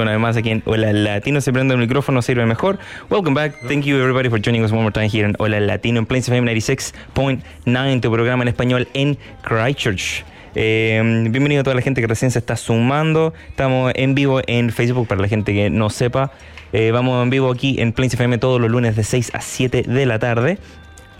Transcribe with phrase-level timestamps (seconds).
[0.00, 1.40] Una vez más aquí en Hola Latino.
[1.40, 2.78] Se prende el micrófono, sirve mejor.
[3.10, 3.54] Welcome back.
[3.68, 6.28] Thank you everybody for joining us one more time here in Hola Latino en Plains
[6.28, 10.24] FM 96.9, tu programa en español en Christchurch.
[10.54, 13.32] Eh, bienvenido a toda la gente que recién se está sumando.
[13.48, 16.32] Estamos en vivo en Facebook para la gente que no sepa.
[16.72, 19.82] Eh, vamos en vivo aquí en Plains FM todos los lunes de 6 a 7
[19.86, 20.58] de la tarde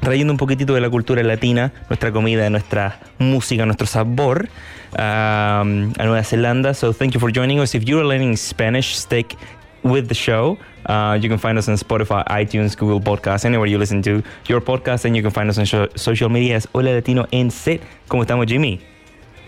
[0.03, 4.49] trayendo un poquitito de la cultura latina, nuestra comida, nuestra música, nuestro sabor
[4.93, 6.75] um, a Nueva Zelanda.
[6.75, 7.75] So thank you for joining us.
[7.75, 9.37] If you're learning Spanish, stick
[9.83, 10.59] with the show.
[10.87, 14.61] Uh, you can find us on Spotify, iTunes, Google Podcasts, anywhere you listen to your
[14.61, 17.81] podcast, and you can find us on social media as Hola Latino en set.
[18.09, 18.81] ¿Cómo estamos, Jimmy?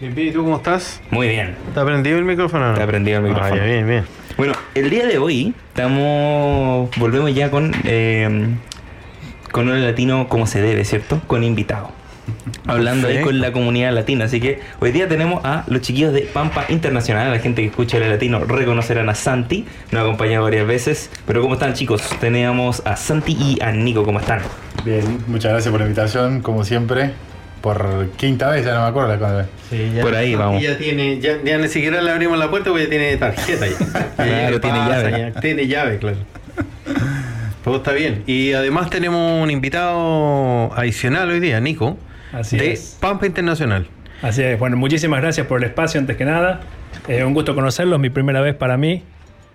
[0.01, 1.01] Bien, ¿y tú cómo estás?
[1.11, 1.57] Muy bien.
[1.69, 2.73] ¿Está prendido el micrófono?
[2.73, 3.61] Está prendido el micrófono.
[3.61, 4.05] Ah, bien, bien.
[4.37, 8.57] Bueno, el día de hoy estamos, volvemos ya con eh,
[9.55, 11.21] con un latino como se debe, ¿cierto?
[11.29, 11.93] Con invitado.
[12.67, 14.25] Hablando ahí con la comunidad latina.
[14.25, 17.31] Así que hoy día tenemos a los chiquillos de Pampa Internacional.
[17.31, 19.65] La gente que escucha el latino reconocerán a Santi.
[19.93, 21.09] Nos ha acompañado varias veces.
[21.25, 22.03] Pero ¿cómo están, chicos?
[22.19, 24.03] Teníamos a Santi y a Nico.
[24.03, 24.41] ¿Cómo están?
[24.85, 27.13] Bien, muchas gracias por la invitación, como siempre.
[27.61, 30.61] Por quinta vez, ya no me acuerdo la Sí, ya, por ahí vamos.
[30.61, 33.77] Ya tiene, ya, ya, ni siquiera le abrimos la puerta porque ya tiene tarjeta ya.
[34.17, 35.33] claro, tiene llave.
[35.41, 36.17] tiene llave, claro.
[37.65, 38.23] Todo está bien.
[38.27, 41.97] Y además tenemos un invitado adicional hoy día, Nico,
[42.33, 42.99] Así de es.
[43.01, 43.87] Pampa Internacional.
[44.23, 44.59] Así es.
[44.59, 46.61] Bueno, muchísimas gracias por el espacio antes que nada.
[47.09, 49.03] Eh, un gusto conocerlos, mi primera vez para mí.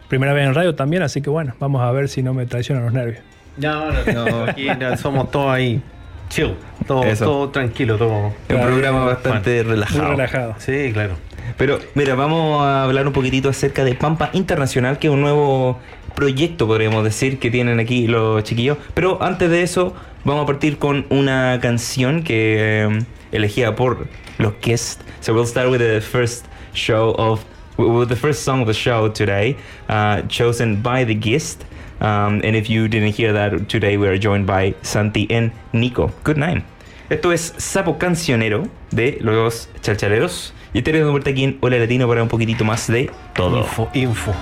[0.07, 2.83] Primera vez en radio también, así que bueno, vamos a ver si no me traicionan
[2.83, 3.21] los nervios.
[3.57, 4.43] No, no, no.
[4.45, 4.67] Aquí
[4.97, 5.81] somos todos ahí
[6.29, 6.55] chill,
[6.87, 8.27] todo, todo tranquilo, todo.
[8.49, 10.03] Un programa bastante relajado.
[10.03, 10.55] Muy relajado.
[10.59, 11.15] Sí, claro.
[11.57, 15.79] Pero mira, vamos a hablar un poquitito acerca de Pampa Internacional, que es un nuevo
[16.19, 18.77] proyecto, podríamos decir, que tienen aquí los chiquillos.
[18.93, 19.93] Pero antes de eso,
[20.25, 22.99] vamos a partir con una canción que eh,
[23.31, 24.07] elegida por
[24.37, 25.01] los guests.
[25.21, 27.45] So we'll start with the first show of,
[27.77, 29.55] with the first song of the show today,
[29.87, 31.63] uh, chosen by the guest.
[32.01, 36.11] Um, and if you didn't hear that, today we are joined by Santi and Nico.
[36.25, 36.63] Good night.
[37.09, 40.53] Esto es Sapo Cancionero de los Chalchaleros.
[40.73, 43.61] Y tenemos de vuelta aquí en Hola Latino para un poquitito más de todo.
[43.61, 44.33] Info, info.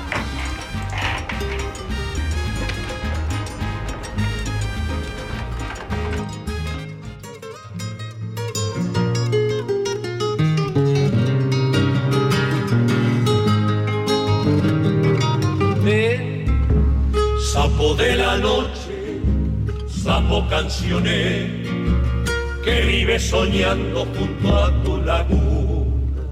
[22.64, 26.24] Que vive soñando junto a tu laguna.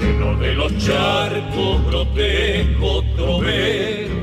[0.00, 4.14] Lleno de los charcos grotesco trovero,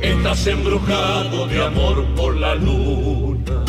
[0.00, 3.64] estás embrujado de amor por la luna.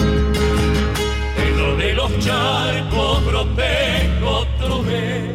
[1.38, 5.34] Lleno de los charcos grotesco trovero,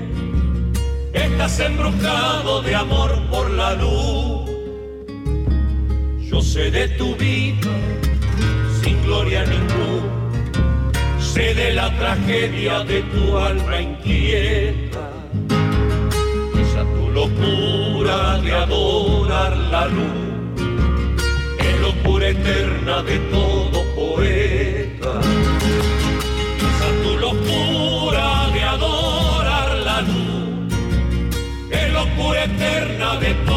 [1.13, 4.53] estás embrujado de amor por la luna.
[6.31, 7.69] Yo sé de tu vida
[9.09, 10.13] gloria ninguna
[11.19, 15.05] sé de la tragedia de tu alma inquieta,
[16.63, 20.21] esa tu locura de adorar la luz,
[21.67, 25.13] es locura eterna de todo poeta,
[26.69, 30.75] esa tu locura de adorar la luz,
[31.71, 33.48] es locura eterna de todo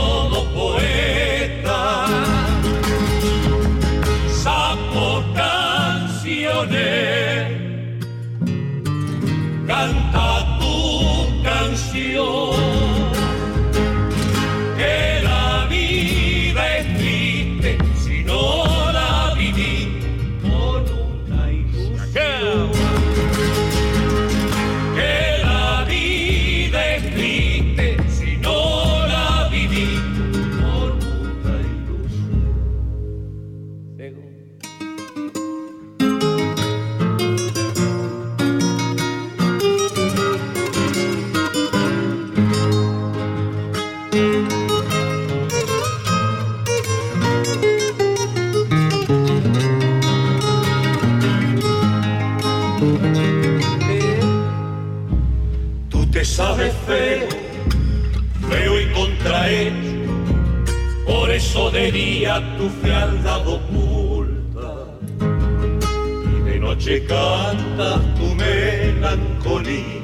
[62.39, 64.87] tu fealdad oculta
[65.19, 69.99] y de noche cantas tu melancolía.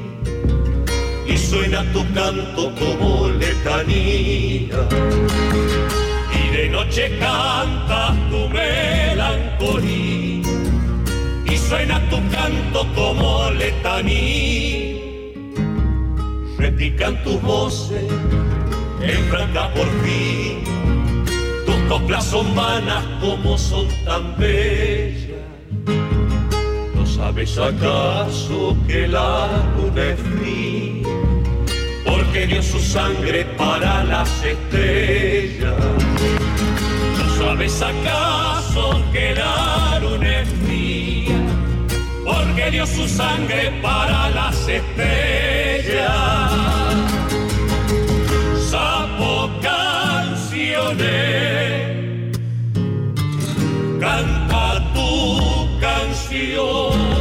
[1.25, 4.75] Y suena tu canto como letanía.
[6.33, 10.41] Y de noche cantas tu melancolía.
[11.45, 14.97] Y suena tu canto como letanía.
[16.57, 18.11] Repican tus voces
[19.01, 20.86] en franca por fin
[21.87, 22.47] coplas son
[23.21, 25.27] como son tan bellas
[26.95, 31.07] ¿No sabes acaso que la luna es fría?
[32.05, 35.73] Porque dio su sangre para las estrellas.
[37.17, 41.37] ¿No sabes acaso que la luna es fría?
[42.23, 46.11] Porque dio su sangre para las estrellas.
[48.69, 51.76] Sapo canciones
[56.29, 57.16] tu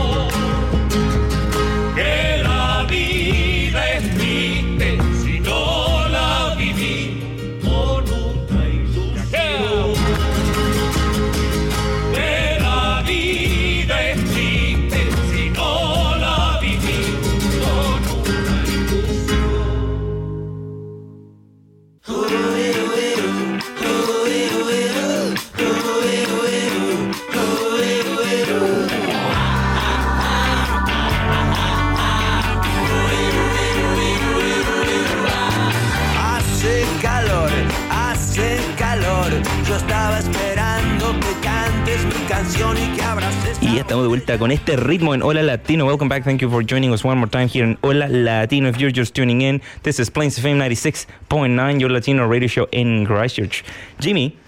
[44.07, 45.85] de vuelta con este ritmo en Hola Latino.
[45.85, 46.23] Welcome back.
[46.23, 48.69] Thank you for joining us one more time here in Hola Latino.
[48.69, 53.05] If you're just tuning in, this is Plains FM 96.9, your Latino radio show in
[53.05, 53.65] Christchurch.
[53.99, 54.39] Jimmy,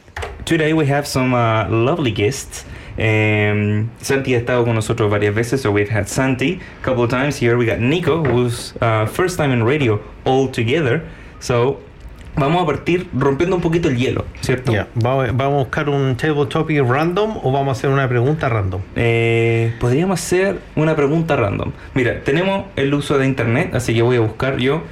[0.45, 2.65] today we have some uh, lovely guests.
[2.99, 7.11] Um, Santi ha estado con nosotros varias veces, so we've had Santi a couple of
[7.11, 7.59] times here.
[7.59, 11.03] We got Nico, who's uh, first time in radio all together.
[11.41, 11.81] So
[12.39, 14.73] vamos a partir rompiendo un poquito el hielo, ¿cierto?
[14.73, 18.49] Ya, ¿Vamos, ¿Vamos a buscar un table topic random o vamos a hacer una pregunta
[18.49, 18.81] random?
[18.97, 21.73] Eh, podríamos hacer una pregunta random.
[21.95, 24.83] Mira, tenemos el uso de internet, así que voy a buscar yo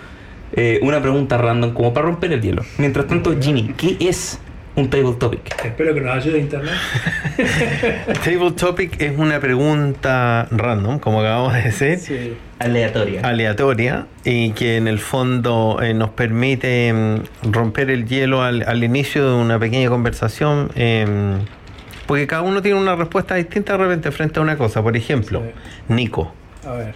[0.52, 2.62] eh, una pregunta random como para romper el hielo.
[2.78, 4.40] Mientras tanto, Ginny, ¿qué es
[4.76, 5.64] un table topic?
[5.64, 6.74] Espero que nos ayude internet.
[8.24, 12.36] Table topic es una pregunta random, como acabamos de decir, Sí.
[12.58, 13.20] Aleatoria.
[13.22, 18.82] aleatoria y que en el fondo eh, nos permite mm, romper el hielo al, al
[18.82, 20.70] inicio de una pequeña conversación.
[20.74, 21.38] em,
[22.06, 24.80] porque cada uno tiene una respuesta distinta de repente frente a una cosa.
[24.82, 25.42] Por ejemplo,
[25.88, 26.32] Nico,
[26.64, 26.94] A ver,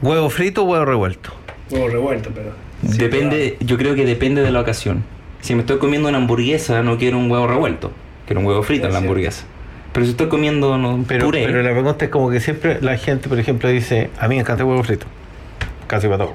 [0.00, 1.30] ¿huevo frito o huevo revuelto?
[1.70, 2.52] huevo revuelto, pero.
[2.80, 5.04] Depende, yo creo que depende de la ocasión.
[5.40, 7.92] Si me estoy comiendo una hamburguesa, no quiero un huevo revuelto.
[8.26, 9.44] Quiero un huevo frito en la hamburguesa.
[9.92, 12.96] Pero si estoy comiendo no, Pero, puré, pero la pregunta es como que siempre la
[12.98, 15.06] gente, por ejemplo, dice, a mí me encanta el huevo frito.
[15.86, 16.34] Casi para todo.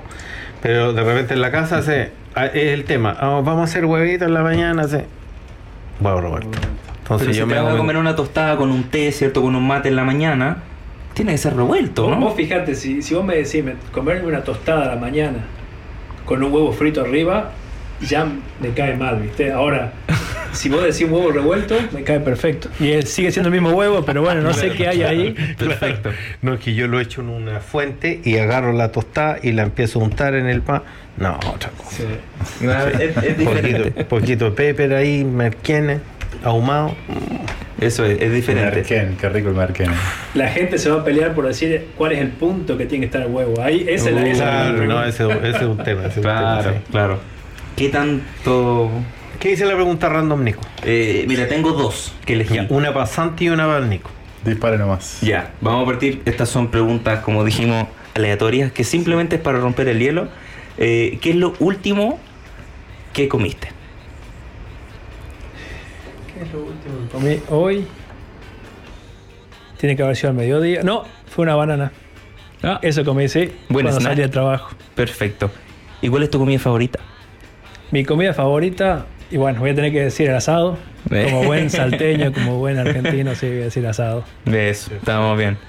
[0.61, 3.85] Pero de repente en la casa se, ah, es el tema, ah, vamos a hacer
[3.85, 5.05] huevito en la mañana, se,
[6.01, 6.57] huevo revuelto.
[7.03, 9.11] Entonces pero si yo te me vas a hago comer una tostada con un té,
[9.11, 9.41] ¿cierto?
[9.41, 10.57] Con un mate en la mañana,
[11.13, 12.19] tiene que ser revuelto, Vos, ¿no?
[12.25, 15.39] vos fijate, si, si vos me decís me- comerme una tostada a la mañana
[16.25, 17.51] con un huevo frito arriba,
[18.01, 18.25] ya
[18.61, 19.51] me cae mal, ¿viste?
[19.51, 19.93] Ahora,
[20.51, 22.69] si vos decís huevo revuelto, me cae perfecto.
[22.79, 25.31] Y él sigue siendo el mismo huevo, pero bueno, no sé qué hay ahí.
[25.57, 26.11] Perfecto.
[26.41, 29.63] No, es que yo lo echo en una fuente y agarro la tostada y la
[29.63, 30.83] empiezo a untar en el pan.
[31.17, 31.97] No, otra cosa.
[31.97, 32.65] Sí.
[32.65, 33.91] No, es, es diferente.
[33.91, 35.99] Poquito, poquito de pepper ahí, merquene,
[36.43, 36.95] ahumado.
[37.79, 38.77] Eso es, es diferente.
[38.77, 39.91] Merken, qué rico el Merken.
[40.35, 43.05] La gente se va a pelear por decir cuál es el punto que tiene que
[43.07, 43.61] estar el huevo.
[43.61, 46.05] Ahí, esa es la, esa es la Claro, no, ese, ese es un tema.
[46.05, 46.91] ese un Claro, tema, sí.
[46.91, 47.19] claro.
[47.75, 48.89] ¿Qué tanto...?
[49.39, 50.61] ¿Qué dice la pregunta random, Nico?
[50.83, 52.55] Eh, mira, tengo dos que elegí.
[52.55, 54.09] Ya, una para Santi y una para el Nico.
[54.45, 55.19] Dispare nomás.
[55.21, 56.21] Ya, vamos a partir.
[56.25, 60.29] Estas son preguntas, como dijimos, aleatorias, que simplemente es para romper el hielo.
[60.77, 62.19] Eh, ¿Qué es lo último
[63.11, 63.67] que comiste?
[66.33, 67.85] ¿Qué es lo último que comí hoy?
[69.77, 70.83] Tiene que haber sido al mediodía.
[70.83, 71.91] No, fue una banana.
[72.61, 73.51] Ah, Eso comí, sí.
[73.67, 74.13] Buen cuando snack.
[74.13, 74.73] salí de trabajo.
[74.95, 75.51] perfecto.
[76.01, 76.99] ¿Y cuál es tu comida favorita?
[77.93, 80.79] Mi comida favorita, y bueno, voy a tener que decir el asado.
[81.11, 81.27] Eh.
[81.29, 84.25] Como buen salteño, como buen argentino, sí, voy a decir asado.
[84.45, 85.59] De eso, estamos bien.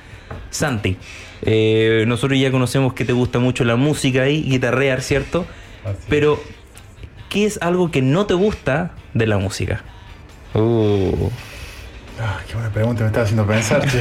[0.49, 0.97] Santi,
[1.43, 5.45] eh, nosotros ya conocemos que te gusta mucho la música y guitarrear, ¿cierto?
[5.85, 5.99] Así.
[6.09, 6.43] Pero,
[7.29, 9.83] ¿qué es algo que no te gusta de la música?
[10.55, 11.29] Uh,
[12.19, 14.01] Ah, qué buena pregunta, me estaba haciendo pensar, che.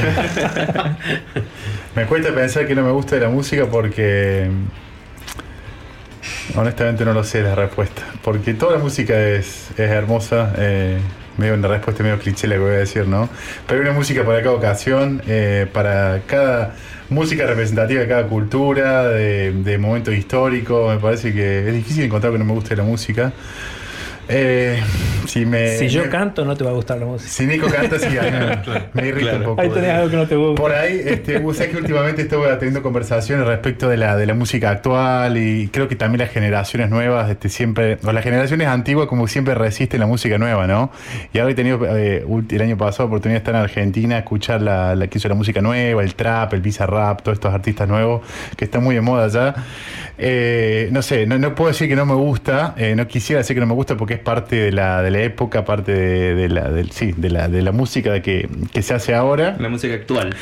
[1.96, 4.48] me cuesta pensar que no me gusta de la música porque
[6.54, 10.52] Honestamente no lo sé la respuesta, porque toda la música es, es hermosa.
[10.58, 10.98] Eh,
[11.36, 13.28] medio una respuesta medio cliché la que voy a decir, ¿no?
[13.66, 16.74] Pero hay una música para cada ocasión, eh, para cada
[17.10, 20.88] música representativa de cada cultura, de, de momento histórico.
[20.90, 23.32] Me parece que es difícil encontrar que no me guste la música.
[24.28, 24.80] Eh,
[25.26, 27.30] si me, Si yo me- canto, no te va a gustar la música.
[27.30, 28.06] Si Nico canta, sí,
[28.92, 29.60] me irrita un poco.
[29.60, 30.60] Ahí tenés algo que no te gusta.
[30.62, 34.34] Por ahí, este, vos sabés que últimamente estuve teniendo conversaciones respecto de la, de la
[34.34, 39.08] música actual y creo que también las generaciones nuevas, este, siempre, o las generaciones antiguas
[39.08, 40.90] como siempre resisten la música nueva, ¿no?
[41.32, 44.94] Y ahora he tenido eh, el año pasado oportunidad de estar en Argentina, escuchar la,
[44.94, 48.22] la que hizo la música nueva, el trap, el visa rap, todos estos artistas nuevos
[48.56, 49.54] que están muy de moda allá.
[50.16, 53.56] Eh, no sé, no, no puedo decir que no me gusta, eh, no quisiera decir
[53.56, 56.48] que no me gusta porque es parte de la, de la época, parte de, de
[56.48, 59.56] la, del- sí, de la, de la música de que, que se hace ahora.
[59.60, 60.34] La música actual.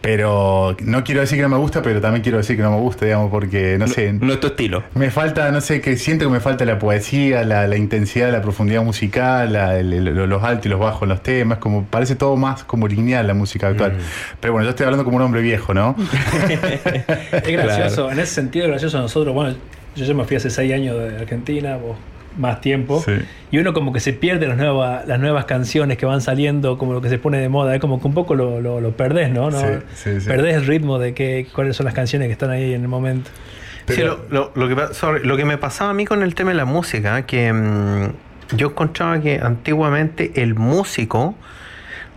[0.00, 2.78] Pero no quiero decir que no me gusta, pero también quiero decir que no me
[2.78, 4.12] gusta, digamos, porque no sé.
[4.12, 4.84] No es tu estilo.
[4.94, 8.40] Me falta, no sé, que siento que me falta la poesía, la, la intensidad, la
[8.40, 12.14] profundidad musical, la- el- el- los altos y los bajos en los temas, como parece
[12.14, 13.94] todo más como lineal la música actual.
[14.40, 15.96] Pero bueno, yo estoy hablando como un hombre viejo, ¿no?
[17.32, 19.56] Es gracioso, en ese sentido es gracioso nosotros, bueno,
[19.96, 21.96] yo ya me fui hace seis años de Argentina, vos
[22.38, 23.12] más tiempo, Sí.
[23.50, 26.92] y uno como que se pierde las nuevas, las nuevas canciones que van saliendo, como
[26.92, 29.30] lo que se pone de moda, es como que un poco lo, lo, lo perdés,
[29.30, 29.50] ¿no?
[29.50, 29.60] ¿no?
[29.60, 30.26] Sí, sí, sí.
[30.28, 33.30] Perdés el ritmo de que, cuáles son las canciones que están ahí en el momento.
[33.88, 36.34] Sí, lo, lo- lo que, pa- sorry, lo que me pasaba a mí con el
[36.34, 41.34] tema de la música, que mm, yo encontraba que antiguamente el músico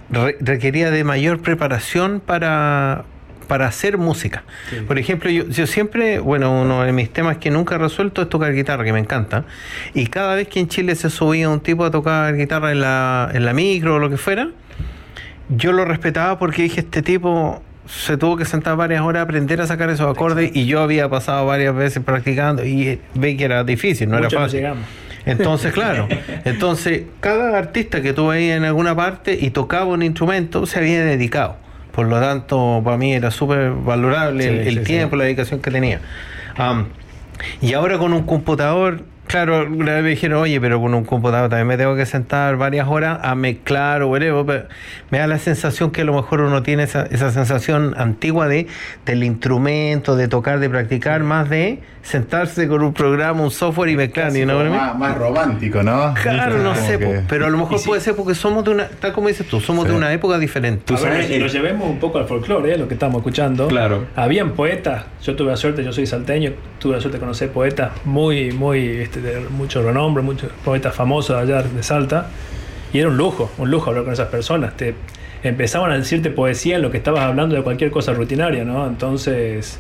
[0.10, 3.06] re- requería de mayor preparación para,
[3.52, 4.46] para hacer música.
[4.88, 8.30] Por ejemplo, yo, yo siempre, bueno, uno de mis temas que nunca he resuelto es
[8.30, 9.44] tocar guitarra, que me encanta.
[9.94, 13.30] Y cada vez que en Chile se subía un tipo a tocar guitarra en la,
[13.34, 14.48] en la micro o lo que fuera,
[15.50, 19.60] yo lo respetaba porque dije, este tipo se tuvo que sentar varias horas a aprender
[19.60, 23.66] a sacar esos acordes y yo había pasado varias veces practicando y ve que era
[23.66, 24.66] difícil, no era fácil.
[25.26, 26.08] Entonces, claro,
[26.46, 31.04] entonces cada artista que tuve ahí en alguna parte y tocaba un instrumento se había
[31.04, 31.58] dedicado.
[31.92, 35.20] Por lo tanto, para mí era súper valorable Sí, el, el sí, tiempo, sí.
[35.20, 36.00] la dedicación que tenía.
[37.62, 41.50] Y ahora con un computador, claro, una vez me dijeron, oye, pero con un computador
[41.50, 44.46] también me tengo que sentar varias horas a mezclar o whatever.
[44.46, 44.68] pero
[45.10, 48.68] Me da la sensación que a lo mejor uno tiene esa, esa sensación antigua de
[49.06, 53.96] del instrumento, de tocar, de practicar, más de sentarse con un programa, un software y
[53.96, 54.36] mezclar.
[54.36, 54.64] ¿y no?
[54.66, 56.14] más, más romántico, ¿no?
[56.22, 59.14] Claro, no sé, que- pero a lo mejor puede ser porque somos de una, tal
[59.14, 59.92] como dices tú, somos Sí.
[59.92, 60.94] de una época diferente.
[60.94, 62.78] A ver, sabes, si lo llevemos un poco al folclore, ¿eh?
[62.78, 63.68] lo que estamos escuchando.
[63.68, 64.06] Claro.
[64.16, 67.92] Habían poetas, yo tuve la suerte, yo soy salteño, tuve la suerte de conocer poetas
[68.04, 72.28] muy, muy, este, de mucho renombre, muchos poetas famosos allá de Salta.
[72.94, 74.76] Y era un lujo, un lujo hablar con esas personas.
[74.76, 74.96] Te
[75.44, 78.86] empezaban a decirte poesía en lo que estabas hablando de cualquier cosa rutinaria, ¿no?
[78.86, 79.80] Entonces,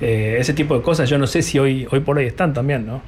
[0.00, 2.86] eh, ese tipo de cosas yo no sé si hoy, hoy por hoy están también,
[2.86, 3.00] ¿no?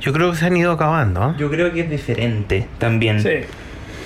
[0.00, 1.22] Yo creo que se han ido acabando.
[1.22, 1.36] ¿ah?
[1.38, 3.20] Yo creo que es diferente también.
[3.20, 3.30] Sí.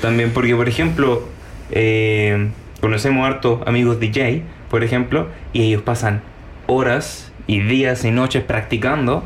[0.01, 1.25] También porque, por ejemplo,
[1.71, 2.51] eh,
[2.81, 6.23] conocemos hartos amigos DJ, por ejemplo, y ellos pasan
[6.67, 9.25] horas y días y noches practicando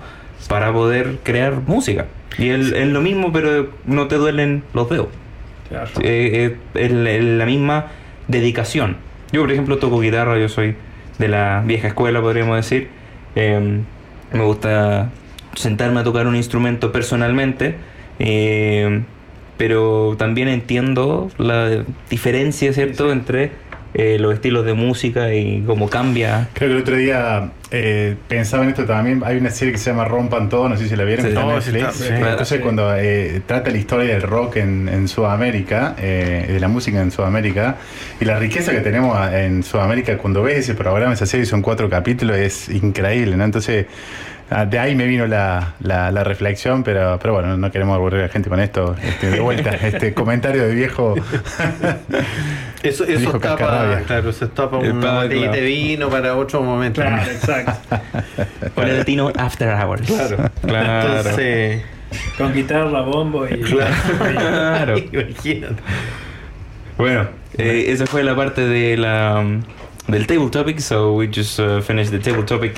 [0.49, 2.07] para poder crear música.
[2.39, 5.09] Y es es lo mismo, pero no te duelen los dedos.
[5.69, 5.91] Claro.
[6.01, 7.87] Eh, eh, la misma
[8.29, 8.97] dedicación.
[9.33, 10.77] Yo, por ejemplo, toco guitarra, yo soy
[11.19, 12.89] de la vieja escuela, podríamos decir.
[13.35, 13.81] Eh,
[14.33, 15.11] me gusta
[15.55, 17.77] sentarme a tocar un instrumento personalmente,
[18.19, 19.03] eh,
[19.57, 23.53] pero también entiendo la diferencia, ¿cierto?, entre
[23.95, 26.49] eh, los estilos de música y cómo cambia.
[26.55, 29.23] Creo que el otro día eh, pensaba en esto también.
[29.25, 31.33] Hay una serie que se llama Rompan Todo, no sé si la vieron, Sí.
[31.35, 31.79] No, sí sí.
[31.79, 32.59] Entonces, Sí.
[32.59, 37.11] cuando eh, trata la historia del rock en, en Sudamérica, eh, de la música en
[37.11, 37.77] Sudamérica,
[38.21, 41.63] y la riqueza que tenemos a- en Sudamérica, cuando ves ese programa, esa serie, son
[41.63, 43.45] cuatro capítulos, es increíble, ¿no?
[43.45, 43.87] Entonces.
[44.55, 48.21] Ah, De ahí me vino la, la, la reflexión, pero, pero bueno, no queremos aburrir
[48.21, 48.95] a la gente con esto.
[49.03, 51.15] Este, de vuelta, este comentario de viejo.
[52.83, 54.01] Eso, eso tapa, Cascarrabia.
[54.05, 55.61] claro, eso tapa una para- botellita claro.
[55.63, 57.01] de vino para otro momento.
[57.01, 57.97] Claro, exacto.
[58.75, 60.03] Hola Latino After Hours.
[60.09, 60.51] Claro.
[60.67, 61.17] Claro.
[61.19, 61.83] Entonces,
[62.37, 63.61] Con guitarra, bombo y.
[63.61, 64.99] Claro.
[64.99, 65.81] imagínate.
[66.99, 69.63] Bueno, eh, esa fue la parte de la, um,
[70.09, 70.81] del table topic.
[70.81, 72.75] So we just uh, finished the table topic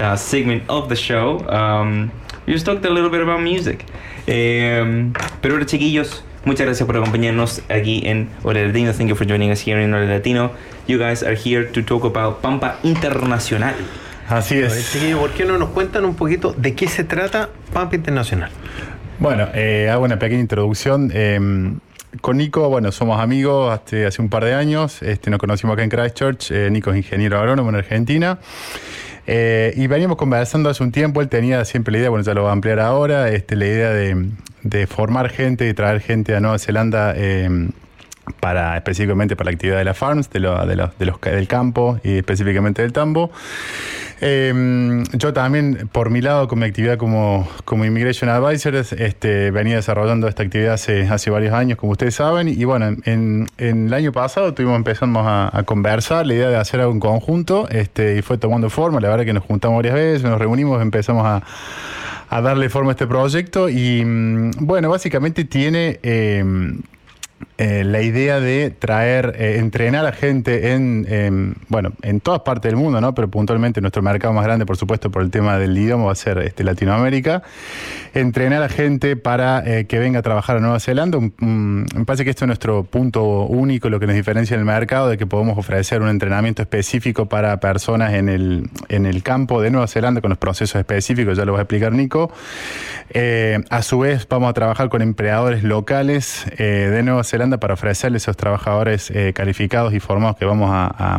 [0.00, 1.46] uh, segment of the show.
[1.48, 2.10] Um,
[2.46, 3.84] we just talked a little bit about music.
[4.28, 8.92] Um, pero ahora, chiquillos, muchas gracias por acompañarnos aquí en Hola Latino.
[8.92, 10.50] Thank you for joining us here in Hola Latino.
[10.86, 13.74] You guys are here to talk about Pampa Internacional.
[14.28, 14.92] Así ver, es.
[14.92, 18.50] chiquillos, ¿por qué no nos cuentan un poquito de qué se trata Pampa Internacional?
[19.18, 21.10] Bueno, eh, hago una pequeña introducción.
[21.14, 21.38] Eh,
[22.20, 25.02] con Nico, bueno, somos amigos hace, hace un par de años.
[25.02, 26.50] Este, nos conocimos acá en Christchurch.
[26.50, 28.38] Eh, Nico es ingeniero agrónomo en Argentina.
[29.26, 32.44] Eh, y veníamos conversando hace un tiempo, él tenía siempre la idea, bueno, ya lo
[32.44, 34.30] va a ampliar ahora, este, la idea de,
[34.62, 37.14] de formar gente y traer gente a Nueva Zelanda.
[37.16, 37.68] eh,
[38.40, 41.48] para específicamente para la actividad de las farms, de, lo- de los, de los- del
[41.48, 43.30] campo y específicamente del tambo.
[44.20, 49.76] Eh, yo también, por mi lado, con mi actividad como, como Immigration Advisor, este, venía
[49.76, 54.12] desarrollando esta actividad hace, hace varios años, como ustedes saben, y bueno, en, el año
[54.12, 58.38] pasado tuvimos, empezamos a, conversar, la idea de hacer algo en conjunto, este, y fue
[58.38, 61.42] tomando forma, la verdad que nos juntamos varias veces, nos reunimos, empezamos a
[62.28, 66.44] a darle forma a este proyecto y mm, bueno, básicamente tiene eh,
[67.58, 72.70] eh, la idea de traer, eh, entrenar a gente en, em, bueno, en todas partes
[72.70, 73.14] del mundo, ¿no?
[73.14, 76.16] Pero puntualmente nuestro mercado más grande, por supuesto, por el tema del idioma, va a
[76.16, 77.42] ser este, Latinoamérica.
[78.12, 81.18] Entrenar a gente para eh, que venga a trabajar a Nueva Zelanda.
[81.18, 85.08] Me parece que esto es nuestro punto único, lo que nos diferencia en el mercado,
[85.08, 89.70] de que podemos ofrecer un entrenamiento específico para personas en el, en el campo de
[89.70, 92.30] Nueva Zelanda con los procesos específicos, ya lo va a explicar Nico.
[93.70, 98.36] A su vez, vamos a trabajar con empleadores locales de Nueva Zelanda para ofrecerles esos
[98.36, 101.18] trabajadores eh, calificados y formados que vamos a,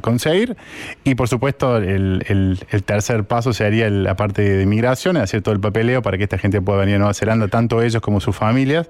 [0.00, 0.56] conseguir.
[1.04, 6.02] Y por supuesto, el, tercer paso sería la parte de inmigración, hacer todo el papeleo
[6.02, 8.88] para que esta gente pueda venir a Nueva Zelanda, tanto ellos como sus familias.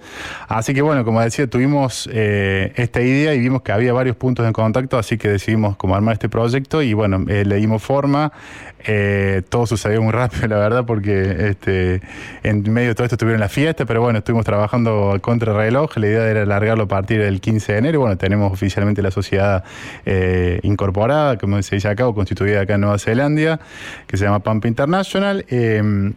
[0.49, 4.46] Así que bueno, como decía, tuvimos eh, esta idea y vimos que había varios puntos
[4.46, 8.32] de contacto, así que decidimos como armar este proyecto y bueno, eh, le dimos forma.
[8.86, 12.02] Eh, todo sucedió muy rápido, la verdad, porque este,
[12.42, 15.96] en medio de todo esto estuvieron la fiesta, pero bueno, estuvimos trabajando a contrarreloj.
[15.96, 18.00] La idea era alargarlo a partir del 15 de enero.
[18.00, 19.64] Bueno, tenemos oficialmente la sociedad
[20.04, 23.60] eh, incorporada, como se dice acá, o constituida acá en Nueva Zelanda,
[24.06, 25.44] que se llama Pampa International.
[25.48, 26.12] Eh,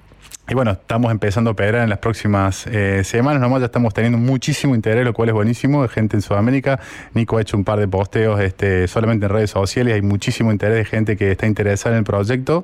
[0.50, 3.42] y bueno, estamos empezando a operar en las próximas eh, semanas.
[3.42, 6.80] Nomás ya estamos teniendo muchísimo interés, lo cual es buenísimo, de gente en Sudamérica.
[7.14, 9.96] Nico ha hecho un par de posteos este, solamente en redes sociales.
[9.96, 12.64] Hay muchísimo interés de gente que está interesada en el proyecto,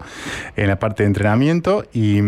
[0.56, 1.84] en la parte de entrenamiento.
[1.92, 2.22] Y.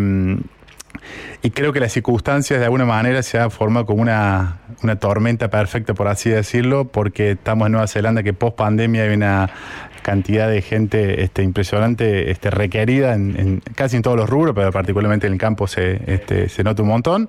[1.41, 5.49] y creo que las circunstancias de alguna manera se han formado como una, una tormenta
[5.49, 9.49] perfecta, por así decirlo, porque estamos en Nueva Zelanda que post pandemia hay una
[10.05, 15.25] cantidad de gente este, impresionante este, requerida en, casi en todos los rubros, pero particularmente
[15.25, 17.27] en el campo se, este, se nota un montón.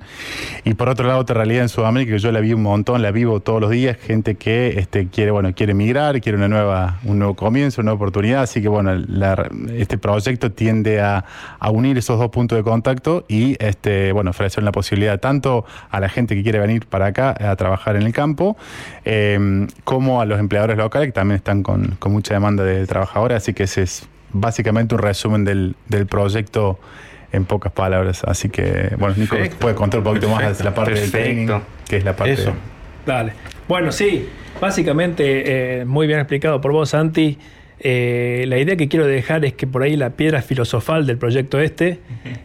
[0.62, 3.12] Y por otro lado, otra realidad en Sudamérica que yo la vi un montón, la
[3.12, 7.34] vivo todos los días, gente que quiere, bueno, quiere emigrar, quiere una nueva, un nuevo
[7.34, 8.42] comienzo, una nueva oportunidad.
[8.42, 8.92] Así que bueno,
[9.72, 11.24] este proyecto tiende a,
[11.72, 13.56] unir esos dos puntos de contacto y
[14.12, 17.96] bueno, ofrecer la posibilidad tanto a la gente que quiere venir para acá a trabajar
[17.96, 18.58] en el campo,
[19.06, 23.36] eh, como a los empleadores locales que también están con mucha demanda de trabajadores.
[23.38, 26.78] Así que ese es básicamente un resumen del, del proyecto
[27.32, 28.22] en pocas palabras.
[28.24, 29.58] Así que, bueno, Nico Perfecto.
[29.58, 30.64] puede contar un poquito más Perfecto.
[30.64, 31.24] la parte del Perfecto.
[31.46, 32.52] training, que es la parte Eso.
[33.06, 33.32] Dale.
[33.68, 34.28] Bueno, sí,
[34.60, 37.38] básicamente, eh, muy bien explicado por vos, Santi.
[37.78, 41.60] Eh, la idea que quiero dejar es que por ahí la piedra filosofal del proyecto
[41.60, 42.00] este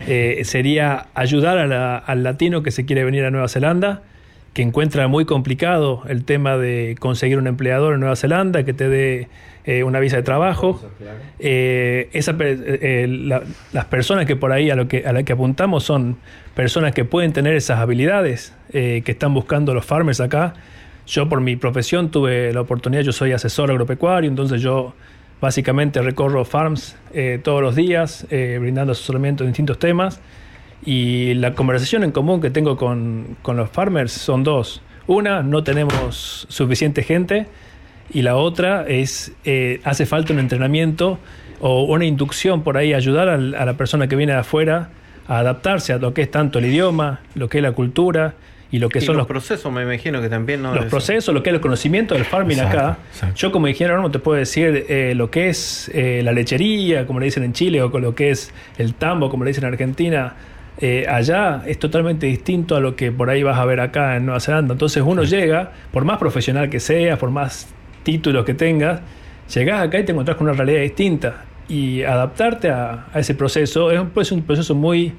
[0.07, 4.01] eh, sería ayudar a la- al latino que se quiere venir a Nueva Zelanda,
[4.53, 8.89] que encuentra muy complicado el tema de conseguir un empleador en Nueva Zelanda que te
[8.89, 9.29] dé
[9.63, 10.81] eh, una visa de trabajo.
[11.39, 15.23] Eh, esa pe- eh, la- las personas que por ahí a lo que a la
[15.23, 16.17] que apuntamos son
[16.55, 20.53] personas que pueden tener esas habilidades eh, que están buscando los farmers acá.
[21.07, 24.93] Yo por mi profesión tuve la oportunidad, yo soy asesor agropecuario, entonces yo
[25.39, 30.19] básicamente recorro farms eh, todos los días, eh, brindando asesoramiento en distintos temas.
[30.85, 34.81] Y la conversación en común que tengo con, con los farmers son dos.
[35.07, 37.45] Una, no tenemos suficiente gente.
[38.13, 41.17] Y la otra es, eh, hace falta un entrenamiento
[41.59, 44.89] o una inducción por ahí, ayudar al- a la persona que viene de afuera
[45.27, 48.33] a adaptarse a lo que es tanto el idioma, lo que es la cultura
[48.71, 50.89] y lo que Y son los los, procesos, me imagino que también no los Eso.
[50.89, 52.97] procesos, lo que es el conocimiento del farming Exacto, acá.
[53.13, 53.35] exacto.
[53.35, 57.19] Yo como ingeniero agrónomo te puedo decir eh, lo que es eh, la lechería, como
[57.19, 59.71] le dicen en Chile, o con lo que es el tambo, como le dicen en
[59.73, 60.33] Argentina.
[60.79, 64.25] Eh, allá es totalmente distinto a lo que por ahí vas a ver acá en
[64.25, 64.73] Nueva Zelanda.
[64.73, 67.67] Entonces uno llega, por más profesional que seas, por más
[68.03, 69.01] títulos que tengas,
[69.53, 71.45] llegás acá y te encontrás con una realidad distinta.
[71.67, 75.13] Y adaptarte a, a ese proceso es un, es un proceso muy,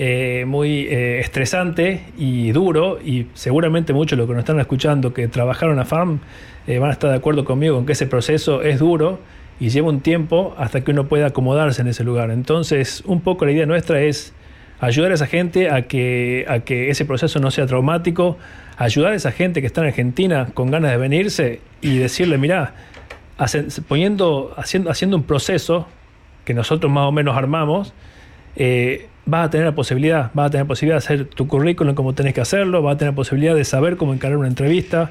[0.00, 5.12] eh, muy eh, estresante y duro y seguramente muchos de los que nos están escuchando
[5.12, 6.20] que trabajaron a farm
[6.68, 9.18] eh, van a estar de acuerdo conmigo en que ese proceso es duro
[9.58, 12.30] y lleva un tiempo hasta que uno pueda acomodarse en ese lugar.
[12.30, 14.34] Entonces, un poco la idea nuestra es
[14.80, 18.38] ayudar a esa gente a que, a que ese proceso no sea traumático,
[18.76, 22.74] ayudar a esa gente que está en Argentina con ganas de venirse y decirle, mira,
[23.88, 25.86] poniendo, haciendo, haciendo un proceso
[26.44, 27.92] que nosotros más o menos armamos,
[28.56, 31.94] eh, vas a tener la posibilidad, vas a tener la posibilidad de hacer tu currículum
[31.94, 35.10] como tenés que hacerlo, vas a tener la posibilidad de saber cómo encarar una entrevista.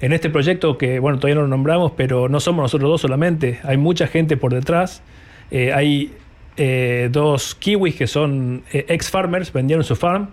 [0.00, 3.60] En este proyecto que, bueno, todavía no lo nombramos, pero no somos nosotros dos solamente,
[3.62, 5.02] hay mucha gente por detrás
[5.50, 6.12] Eh, hay
[6.56, 10.28] eh, dos kiwis que son eh, ex-farmers, vendieron su farm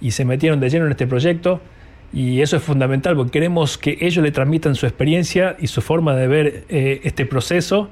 [0.00, 1.60] y se metieron de lleno en este proyecto.
[2.12, 6.14] Y eso es fundamental porque queremos que ellos le transmitan su experiencia y su forma
[6.14, 7.90] de ver eh, este proceso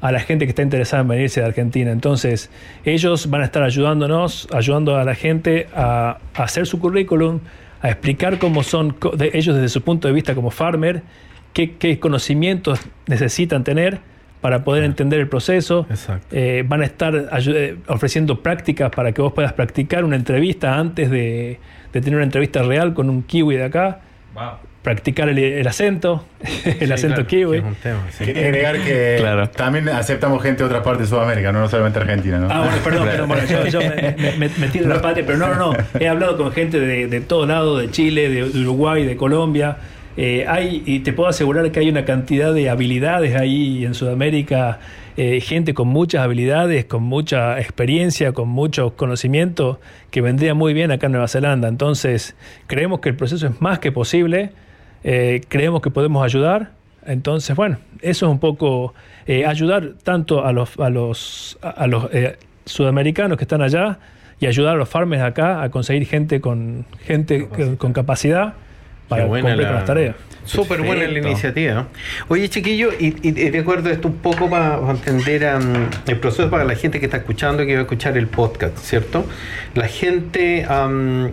[0.00, 1.90] a la gente que está interesada en venirse de Argentina.
[1.90, 2.50] Entonces,
[2.84, 7.40] ellos van a estar ayudándonos, ayudando a la gente a, a hacer su currículum,
[7.80, 11.02] a explicar cómo son de ellos desde su punto de vista como farmer,
[11.52, 14.00] qué, qué conocimientos necesitan tener
[14.46, 15.88] para poder entender el proceso.
[15.90, 16.28] Exacto.
[16.30, 17.12] Eh, van a estar
[17.48, 21.58] eh, ofreciendo prácticas para que vos puedas practicar una entrevista antes de,
[21.92, 23.98] de tener una entrevista real con un kiwi de acá.
[24.82, 26.24] Practicar el, el acento,
[26.64, 27.50] el Sí, acento claro, kiwi.
[27.50, 28.24] que es un tema, sí.
[28.24, 29.50] Quería agregar que Claro.
[29.50, 32.46] también aceptamos gente de otra parte de Sudamérica, no, no solamente Argentina, ¿no?
[32.48, 35.38] Ah, bueno, perdón, perdón, bueno, yo, yo me, me- me- me tiro la patria, pero
[35.38, 35.76] no, no, no.
[35.98, 39.76] He hablado con gente de, de todos lados, de Chile, de Uruguay, de Colombia.
[40.16, 44.80] Eh, hay, y te puedo asegurar que hay una cantidad de habilidades ahí en Sudamérica,
[45.16, 49.78] eh, gente con muchas habilidades, con mucha experiencia, con mucho conocimiento,
[50.10, 51.68] que vendría muy bien acá en Nueva Zelanda.
[51.68, 52.34] Entonces,
[52.66, 54.52] creemos que el proceso es más que posible,
[55.04, 56.72] eh, creemos que podemos ayudar.
[57.06, 58.92] Entonces, bueno, eso es un poco
[59.26, 63.98] eh, ayudar tanto a los, a los, a los eh, sudamericanos que están allá
[64.40, 67.48] y ayudar a los farmers acá a conseguir gente con gente
[67.78, 68.54] con capacidad
[69.08, 70.16] para cumplir con la- las tareas.
[70.44, 71.88] Súper buena la iniciativa.
[72.28, 76.62] Oye, chiquillo, y, y, y recuerdo esto un poco para entender am, el proceso para
[76.64, 79.24] la gente que está escuchando y que va a escuchar el podcast, ¿cierto?
[79.74, 80.64] La gente.
[80.68, 81.32] am,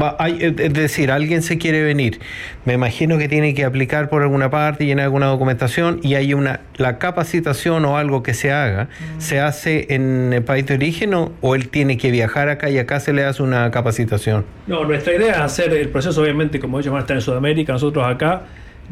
[0.00, 2.20] va- hay- es decir, alguien se quiere venir.
[2.64, 6.60] Me imagino que tiene que aplicar por alguna parte, llenar alguna documentación y hay una.
[6.76, 11.32] La capacitación o algo que se haga, ¿se hace en el país de origen o,
[11.40, 14.44] o él tiene que viajar acá y acá se le hace una capacitación?
[14.66, 17.72] No, nuestra idea es hacer el proceso, obviamente, como ellos van a estar en Sudamérica,
[17.72, 18.42] nosotros acá,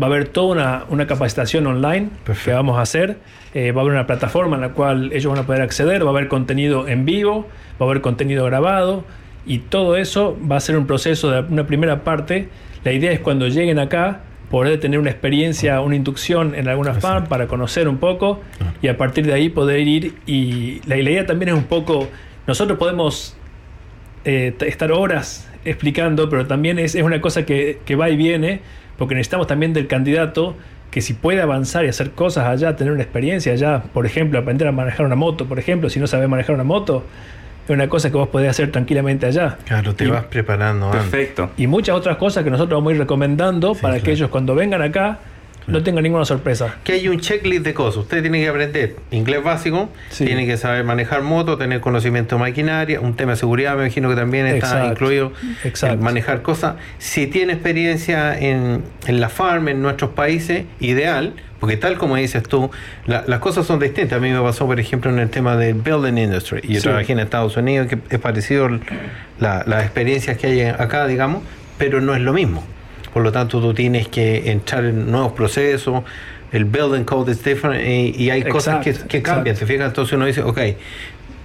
[0.00, 2.50] va a haber toda una, una capacitación online Perfecto.
[2.50, 3.18] que vamos a hacer.
[3.52, 6.08] Eh, va a haber una plataforma en la cual ellos van a poder acceder, va
[6.08, 7.48] a haber contenido en vivo,
[7.80, 9.04] va a haber contenido grabado
[9.46, 12.48] y todo eso va a ser un proceso de una primera parte.
[12.84, 17.26] La idea es cuando lleguen acá poder tener una experiencia, una inducción en alguna farm
[17.26, 18.40] para conocer un poco
[18.82, 22.08] y a partir de ahí poder ir y la, idea también es un poco,
[22.46, 23.36] nosotros podemos
[24.24, 28.60] eh, estar horas explicando, pero también es, es una cosa que, que va y viene,
[28.98, 30.56] porque necesitamos también del candidato
[30.90, 34.66] que si puede avanzar y hacer cosas allá, tener una experiencia allá, por ejemplo, aprender
[34.66, 37.04] a manejar una moto, por ejemplo, si no sabes manejar una moto,
[37.72, 39.56] es una cosa que vos podés hacer tranquilamente allá.
[39.66, 41.02] Claro, te Y- vas preparando antes.
[41.02, 41.50] Perfecto.
[41.56, 44.82] Y muchas otras cosas que nosotros vamos a ir recomendando para que ellos cuando vengan
[44.82, 45.18] acá
[45.70, 46.76] no tengan ninguna sorpresa.
[46.84, 47.98] que hay un checklist de cosas.
[48.02, 50.24] Usted tiene que aprender inglés básico, Sí.
[50.24, 54.08] tiene que saber manejar moto, tener conocimiento de maquinaria, un tema de seguridad, me imagino
[54.08, 54.90] que también está Exacto.
[54.92, 55.32] incluido
[55.64, 55.94] Exacto.
[55.94, 56.74] el manejar cosas.
[56.98, 62.42] Si tiene experiencia en, en la farm en nuestros países, ideal, porque tal como dices
[62.42, 62.70] tú,
[63.06, 64.16] la- las cosas son distintas.
[64.16, 66.60] A mí me pasó, por ejemplo, en el tema del building industry.
[66.62, 66.84] Y yo Sí.
[66.88, 68.68] trabajé en Estados Unidos, que es parecido
[69.38, 71.42] la- las experiencias que hay acá, digamos,
[71.78, 72.64] pero no es lo mismo.
[73.12, 76.02] Por lo tanto, tú tienes que entrar en nuevos procesos.
[76.52, 79.56] El building code es different y, y hay cosas que, cambian.
[79.56, 79.88] ¿Te fijas?
[79.88, 80.60] Entonces uno dice, ok,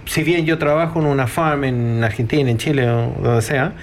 [0.06, 3.74] si bien yo trabajo en una farm en Argentina, en Chile o donde sea,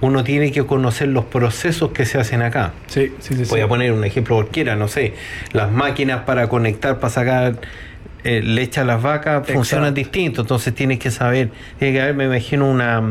[0.00, 2.72] uno tiene que conocer los procesos que se hacen acá.
[2.86, 3.44] Sí, sí, sí.
[3.44, 3.50] sí.
[3.50, 5.14] Voy a poner un ejemplo cualquiera, no sé,
[5.52, 7.60] las máquinas para conectar, para sacar
[8.22, 12.24] eh, leche a las vacas funcionan distinto, entonces tienes que saber, tiene que haber, me
[12.24, 13.02] imagino, una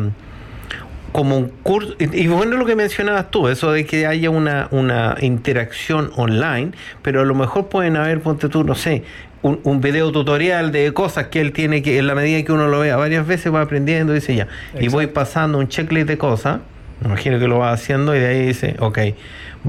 [1.12, 4.68] como un curso, y, y bueno lo que mencionabas tú, eso de que haya una,
[4.72, 9.04] una interacción online, pero a lo mejor pueden haber, ponte tú, no sé,
[9.42, 12.68] un, un video tutorial de cosas que él tiene que, en la medida que uno
[12.68, 14.48] lo vea varias veces, va aprendiendo, dice ya,
[14.80, 16.60] y voy pasando un checklist de cosas,
[17.02, 19.00] me imagino que lo va haciendo y de ahí dice, ok,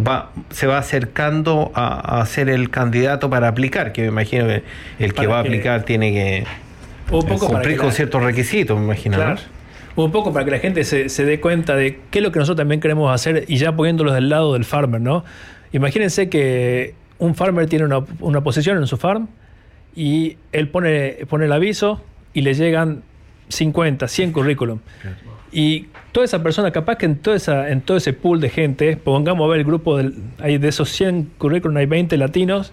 [0.07, 4.63] va, se va acercando a, a ser el candidato para aplicar, que me imagino que
[4.99, 6.45] el que va a que- aplicar tiene que
[7.13, 9.17] Un poco para cumplir con ciertos requisitos, me imagino.
[9.19, 9.60] ¿no?
[10.05, 12.39] Un poco para que la gente se, se dé cuenta de qué es lo que
[12.39, 15.25] nosotros también queremos hacer y ya poniéndolos del lado del farmer, ¿no?
[15.73, 19.29] Imagínense que un farmer tiene una, una posición en su farm
[19.95, 23.03] y él pone, pone el aviso y le llegan
[23.49, 24.79] 50, 100 currículum.
[25.53, 28.97] Y toda esa persona, capaz que en, toda esa, en todo ese pool de gente,
[28.97, 32.73] pongamos a ver el grupo del, hay de esos 100 currículum, hay 20 latinos,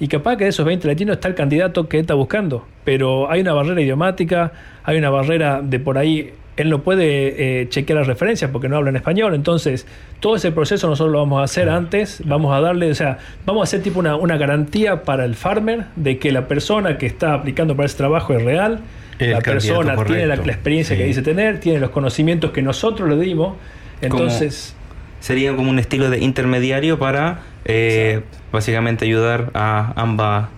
[0.00, 2.66] y capaz que de esos 20 latinos está el candidato que está buscando.
[2.84, 4.52] Pero hay una barrera idiomática,
[4.84, 8.76] hay una barrera de por ahí, él no puede eh, chequear las referencias porque no
[8.76, 9.34] habla en español.
[9.34, 9.86] Entonces,
[10.20, 13.60] todo ese proceso nosotros lo vamos a hacer antes, vamos a darle, o sea, vamos
[13.60, 17.34] a hacer tipo una, una garantía para el farmer de que la persona que está
[17.34, 18.80] aplicando para ese trabajo es real.
[19.18, 23.16] El la persona tiene la, experiencia que dice tener, tiene los conocimientos que nosotros le
[23.16, 23.56] dimos.
[24.00, 24.76] Entonces,
[25.20, 30.48] Sería como un estilo de intermediario para eh, básicamente ayudar a ambas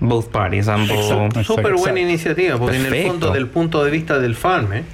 [0.00, 1.06] both parties, ambos.
[1.46, 4.84] Súper buena iniciativa, porque en el fondo, del punto de vista del farmer,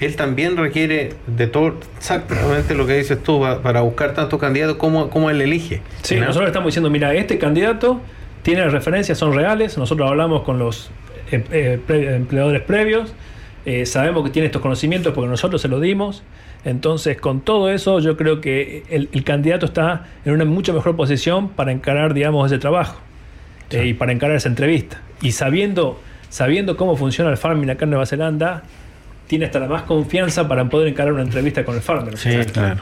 [0.00, 4.76] él también requiere de todo exactamente lo que dices tú pa- para buscar tantos candidatos
[4.76, 5.82] como, como él elige.
[6.02, 6.26] Sí, ¿no?
[6.26, 8.00] nosotros estamos diciendo, mira, este candidato
[8.42, 10.90] tiene las referencias, son reales, nosotros hablamos con los
[11.32, 13.12] eh, pre- empleadores previos,
[13.64, 16.22] eh, sabemos que tiene estos conocimientos porque nosotros se los dimos,
[16.64, 20.94] entonces con todo eso yo creo que el, el candidato está en una mucho mejor
[20.96, 23.00] posición para encarar, digamos, ese trabajo
[23.70, 25.00] eh, y para encarar esa entrevista.
[25.22, 28.62] Y sabiendo, sabiendo cómo funciona el farming acá en Nueva Zelanda,
[29.26, 32.16] tiene hasta la más confianza para poder encarar una entrevista con el farmer.
[32.16, 32.46] Sí, claro.
[32.52, 32.80] claro.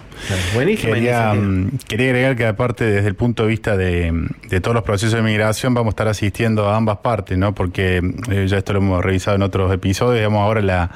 [0.54, 1.34] Quería, iniciativa.
[1.34, 4.12] mm, quería agregar que aparte desde el punto de vista de,
[4.48, 7.54] de todos los procesos de migración vamos a estar asistiendo a ambas partes, ¿no?
[7.54, 10.90] Porque eh, ya esto lo hemos revisado en otros episodios, digamos ahora la-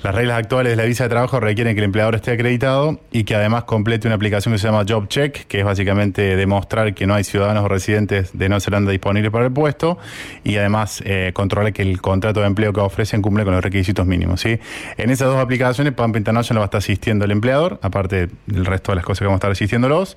[0.00, 3.24] las reglas actuales de la visa de trabajo requieren que el empleador esté acreditado y
[3.24, 7.04] que además complete una aplicación que se llama Job Check, que es básicamente demostrar que
[7.08, 9.98] no hay ciudadanos o residentes de Nueva Zelanda disponibles para el puesto
[10.44, 14.06] y además eh, controlar que el contrato de empleo que ofrecen cumple con los requisitos
[14.06, 14.60] mínimos, ¿sí?
[14.96, 18.92] En esas dos aplicaciones, Pampa International va a estar asistiendo el empleador, aparte del resto
[18.92, 20.16] de las cosas que vamos a estar asistiéndolos.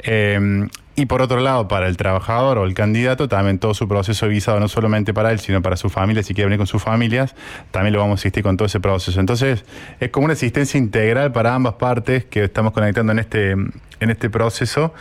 [0.00, 0.68] Eh,
[1.00, 4.32] y por otro lado, para el trabajador o el candidato, también todo su proceso de
[4.32, 7.34] visado, no solamente para él, sino para su familia, si quiere venir con sus familias,
[7.70, 9.18] también lo vamos a asistir con todo ese proceso.
[9.18, 9.64] Entonces,
[9.98, 14.28] es como una asistencia integral para ambas partes que estamos conectando en este, en este
[14.28, 14.92] proceso.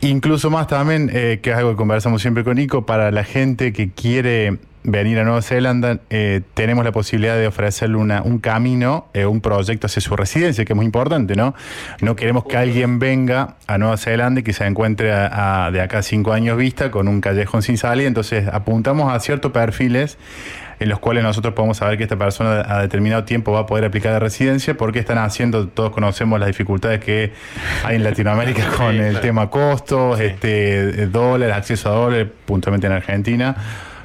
[0.00, 3.74] Incluso más también, eh, que es algo que conversamos siempre con Nico, para la gente
[3.74, 9.06] que quiere venir a Nueva Zelanda, eh, tenemos la posibilidad de ofrecerle una, un camino,
[9.14, 11.54] eh, un proyecto hacia su residencia, que es muy importante, ¿no?
[12.02, 15.80] No queremos que alguien venga a Nueva Zelanda y que se encuentre a- a- de
[15.80, 20.18] acá a cinco años vista con un callejón sin salida, entonces apuntamos a ciertos perfiles
[20.80, 23.84] en los cuales nosotros podemos saber que esta persona a determinado tiempo va a poder
[23.86, 27.32] aplicar la residencia, porque están haciendo, todos conocemos las dificultades que
[27.84, 33.56] hay en Latinoamérica con el tema costos, este dólar, acceso a dólar, puntualmente en Argentina.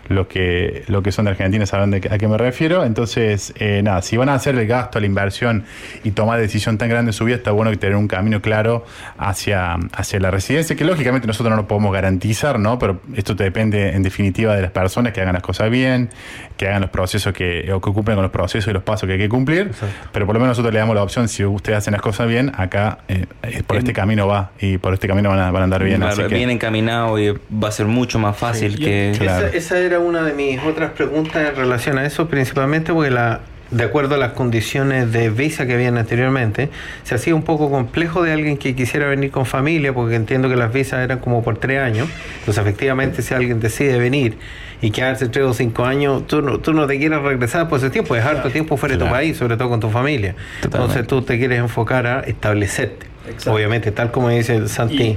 [0.10, 2.84] Los que, lo que son de Argentina saben de a qué me refiero.
[2.84, 5.64] Entonces, eh, nada, si van a hacer el gasto, la inversión
[6.04, 8.84] y tomar decisión tan grande en su vida, está bueno que tener un camino claro
[9.18, 12.80] hacia, hacia la residencia, que lógicamente nosotros no lo podemos garantizar, ¿no?
[12.80, 16.10] Pero esto te depende en definitiva de las personas que hagan las cosas bien,
[16.58, 19.14] que hagan los procesos que, o que cumplan con los procesos y los pasos que
[19.14, 19.72] hay que cumplir.
[20.12, 22.52] Pero por lo menos nosotros le damos la opción, si ustedes hacen las cosas bien,
[22.58, 25.64] acá eh, eh, por este camino va y por este camino van a, van a
[25.66, 25.98] andar bien.
[25.98, 28.84] Claro, así que- bien encaminado y va a ser mucho más fácil Sí.
[28.84, 29.14] que.
[29.18, 29.48] Claro.
[29.48, 33.42] Esa, esa era una de mis otras preguntas en relación a eso, principalmente porque la,
[33.72, 36.70] de acuerdo a las condiciones de visa que habían anteriormente,
[37.04, 40.56] se hacía un poco complejo de alguien que quisiera venir con familia, porque entiendo que
[40.56, 42.08] las visas eran como por tres años.
[42.40, 44.38] Entonces, efectivamente, si alguien decide venir
[44.82, 47.90] y quedarse tres o cinco años, tú no, tú no te quieres regresar por ese
[47.90, 50.36] tiempo, es harto tiempo fuera de tu país, sobre todo con tu familia.
[50.62, 50.78] Totalmente.
[50.78, 53.06] Entonces, tú te quieres enfocar a establecerte.
[53.28, 53.54] Exacto.
[53.54, 55.04] Obviamente, tal como dice Santi.
[55.04, 55.16] Y-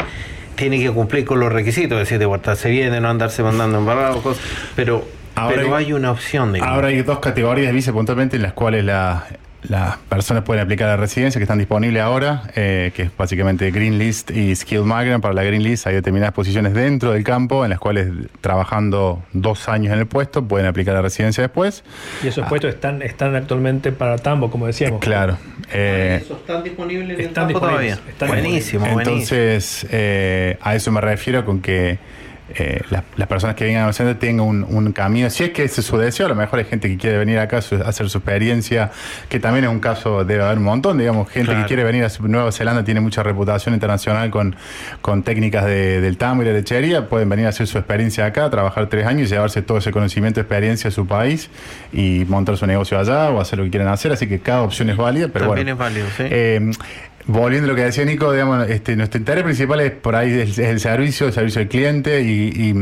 [0.55, 3.79] tiene que cumplir con los requisitos, es decir, de portarse bien, de no andarse mandando
[3.79, 4.43] embarrados, cosas.
[4.77, 6.75] Pero, Ahora pero hay- hay una opción, digamos.
[6.75, 9.25] Ahora hay dos categorías puntualmente en las cuales la-
[9.69, 13.71] las personas pueden aplicar a la residencia que están disponibles ahora, eh, que es básicamente
[13.71, 15.23] Green List y Skill Migrant.
[15.23, 18.09] Para la Green List hay determinadas posiciones dentro del campo en las cuales
[18.41, 21.85] trabajando dos años en el puesto pueden aplicar a la residencia después.
[22.23, 25.01] Y esos puestos están, están actualmente para Tambo, como decíamos.
[25.01, 25.39] Claro.
[25.73, 28.13] eh, ¿Eso están disponibles en el Están campo disponibles, todavía?
[28.13, 29.01] están buenísimo, buenísimo.
[29.13, 31.99] Entonces, eh, a eso me refiero con que
[32.55, 35.31] eh, las, las personas que vengan a Nueva tengan un, un camino.
[35.31, 37.39] Si es que ese es su deseo, a lo mejor hay gente que quiere venir
[37.39, 38.91] acá a hacer su experiencia,
[39.29, 41.63] que también es un caso, debe haber un montón, digamos, gente Claro.
[41.63, 44.55] que quiere venir a Nueva Zelanda, tiene mucha reputación internacional con,
[45.01, 48.51] con técnicas de- del tambo y la lechería, pueden venir a hacer su experiencia acá,
[48.51, 51.49] trabajar tres años y llevarse todo ese conocimiento, experiencia a su país
[51.93, 54.91] y montar su negocio allá o hacer lo que quieran hacer, así que cada opción
[54.91, 55.95] es válida, pero También bueno.
[55.95, 56.25] es válido, sí.
[56.29, 56.71] Eh,
[57.27, 60.81] volviendo a lo que decía Nico, digamos, este, nuestro interés principal es por ahí el
[60.81, 62.75] servicio, el servicio al cliente y, y,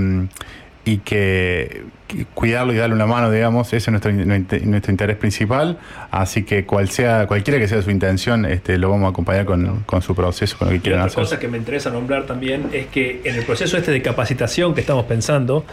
[0.85, 5.79] y que, que cuidarlo y darle una mano, digamos, ese es nuestro, nuestro interés principal.
[6.11, 9.81] Así que cual sea, cualquiera que sea su intención, este, lo vamos a acompañar con,
[9.85, 13.21] con su proceso, con lo que otra cosa que me interesa nombrar también es que
[13.25, 15.65] en el proceso este de capacitación que estamos pensando,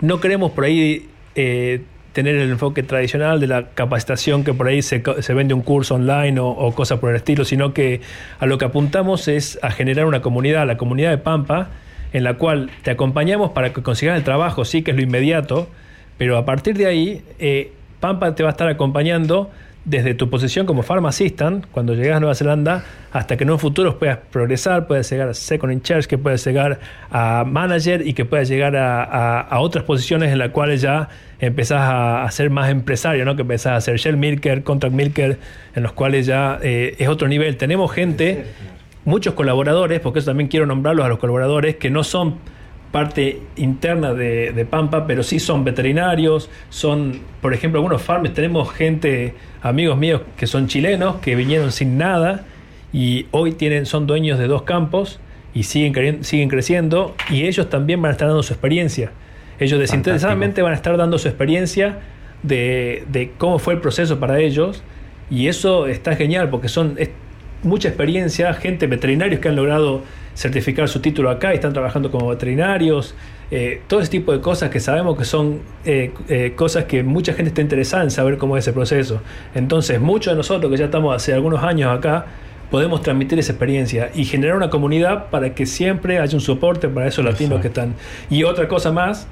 [0.00, 1.82] no queremos por ahí eh,
[2.16, 5.96] tener el enfoque tradicional de la capacitación que por ahí se, se vende un curso
[5.96, 8.00] online o, cosas por el estilo, sino que
[8.38, 11.68] a lo que apuntamos es a generar una comunidad, la comunidad de Pampa,
[12.14, 15.68] en la cual te acompañamos para que consigas el trabajo, sí que es lo inmediato,
[16.16, 19.50] pero a partir de ahí, eh, Pampa te va a estar acompañando
[19.84, 23.58] desde tu posición como Farm Assistant, cuando llegas a Nueva Zelanda, hasta que en un
[23.58, 28.14] futuro puedas progresar, puedas llegar a Second in Charge, que puedas llegar a Manager y
[28.14, 31.08] que puedas llegar a- a otras posiciones en las cuales ya
[31.40, 33.36] empezás a, a ser más empresario, ¿no?
[33.36, 35.38] que empezás a ser Shell Milker, Contract Milker,
[35.74, 37.56] en los cuales ya eh, es otro nivel.
[37.56, 38.46] Tenemos gente,
[39.04, 42.36] muchos colaboradores, porque eso también quiero nombrarlos a los colaboradores, que no son
[42.92, 48.72] parte interna de, de Pampa, pero sí son veterinarios, son, por ejemplo, algunos farms, tenemos
[48.72, 52.44] gente, amigos míos que son chilenos, que vinieron sin nada
[52.92, 55.20] y hoy tienen, son dueños de dos campos
[55.52, 59.10] y siguen, siguen creciendo y ellos también van a estar dando su experiencia.
[59.58, 61.98] Ellos desinteresadamente van a estar dando su experiencia
[62.42, 64.82] de, de cómo fue el proceso para ellos
[65.30, 67.10] y eso está genial porque son es
[67.62, 70.02] mucha experiencia, gente, veterinarios que han logrado
[70.34, 73.14] certificar su título acá y están trabajando como veterinarios,
[73.50, 77.32] eh, todo ese tipo de cosas que sabemos que son eh, eh, cosas que mucha
[77.32, 79.20] gente está interesada en saber cómo es ese proceso.
[79.54, 82.26] Entonces, muchos de nosotros que ya estamos hace algunos años acá,
[82.70, 87.06] podemos transmitir esa experiencia y generar una comunidad para que siempre haya un soporte para
[87.06, 87.94] esos latinos que están.
[88.28, 89.28] Y otra cosa más,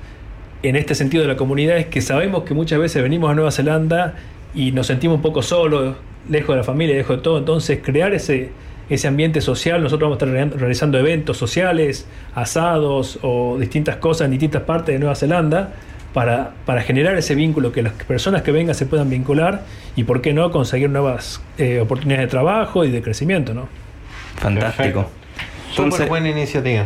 [0.69, 3.51] en este sentido de la comunidad, es que sabemos que muchas veces venimos a Nueva
[3.51, 4.15] Zelanda
[4.55, 5.97] y nos sentimos un poco solos,
[6.29, 7.39] lejos de la familia, lejos de todo.
[7.39, 8.51] Entonces, crear ese,
[8.89, 14.27] ese ambiente social, nosotros vamos a estar rea- realizando eventos sociales, asados o distintas cosas
[14.27, 15.75] en distintas partes de Nueva Zelanda.
[16.15, 19.65] Para, para generar ese vínculo, que las personas que vengan se puedan vincular
[19.97, 23.67] y, ¿por qué no?, conseguir nuevas eh, oportunidades de trabajo y de crecimiento, ¿no?
[24.37, 25.11] Fantástico.
[25.73, 26.85] Súper Entonces, buena iniciativa.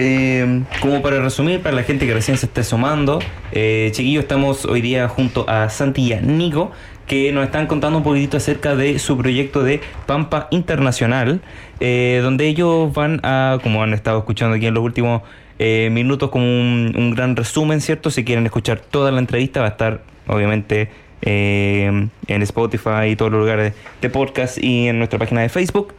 [0.00, 3.18] Eh, como para resumir, para la gente que recién se esté sumando,
[3.50, 6.70] eh, chiquillos, estamos hoy día junto a Santi y a Nico,
[7.08, 11.40] que nos están contando un poquitito acerca de su proyecto de Pampa Internacional,
[11.80, 15.22] eh, donde ellos van a, como han estado escuchando aquí en los últimos
[15.58, 18.12] eh, minutos, como un, un gran resumen, ¿cierto?
[18.12, 20.90] Si quieren escuchar toda la entrevista, va a estar, obviamente,
[21.22, 25.92] eh, en Spotify y todos los lugares de podcast y en nuestra página de Facebook.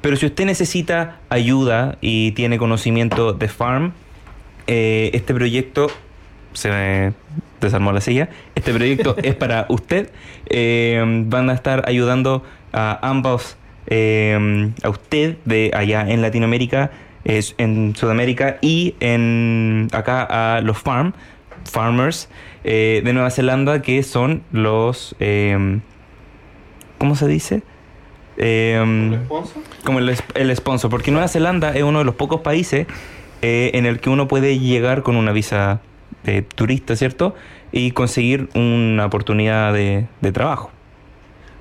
[0.00, 3.92] Pero si usted necesita ayuda y tiene conocimiento de farm,
[4.66, 5.88] eh, este proyecto
[6.52, 7.12] se me
[7.60, 8.28] desarmó la silla.
[8.54, 10.10] Este proyecto es para usted.
[10.46, 16.90] Eh, van a estar ayudando a ambos, eh, a usted de allá en Latinoamérica,
[17.24, 21.12] es en Sudamérica y en acá a los farm
[21.70, 22.30] farmers
[22.64, 25.14] eh, de Nueva Zelanda que son los
[26.96, 27.62] ¿cómo se dice?
[28.42, 29.18] Eh,
[29.84, 32.86] como el, el sponsor, porque Nueva Zelanda es uno de los pocos países
[33.42, 35.80] eh, en el que uno puede llegar con una visa
[36.24, 37.34] de turista, ¿cierto?
[37.70, 40.70] Y conseguir una oportunidad de, de trabajo.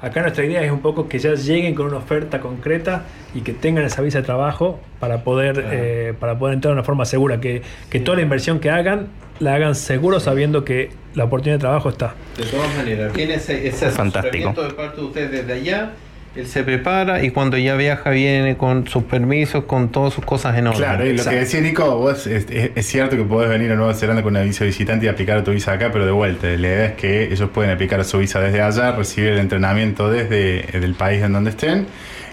[0.01, 3.03] Acá nuestra idea es un poco que ya lleguen con una oferta concreta
[3.35, 6.85] y que tengan esa visa de trabajo para poder, eh, para poder entrar de una
[6.85, 9.07] forma segura, que, que toda la inversión que hagan
[9.39, 12.15] la hagan seguro sabiendo que la oportunidad de trabajo está.
[12.37, 14.53] De todas maneras, tiene ese, ese Fantástico.
[14.53, 15.91] de parte de usted desde allá.
[16.39, 20.57] Él se prepara y cuando ya viaja viene con sus permisos, con todas sus cosas
[20.57, 20.81] en orden.
[20.81, 23.75] Claro, y lo que decía Nico, vos es, es- es cierto que podés venir a
[23.75, 26.47] Nueva Zelanda con una visa visitante y aplicar a tu visa acá, pero de vuelta,
[26.47, 30.09] la idea es que ellos pueden aplicar a su visa desde allá, recibir el entrenamiento
[30.09, 31.87] desde el país en donde estén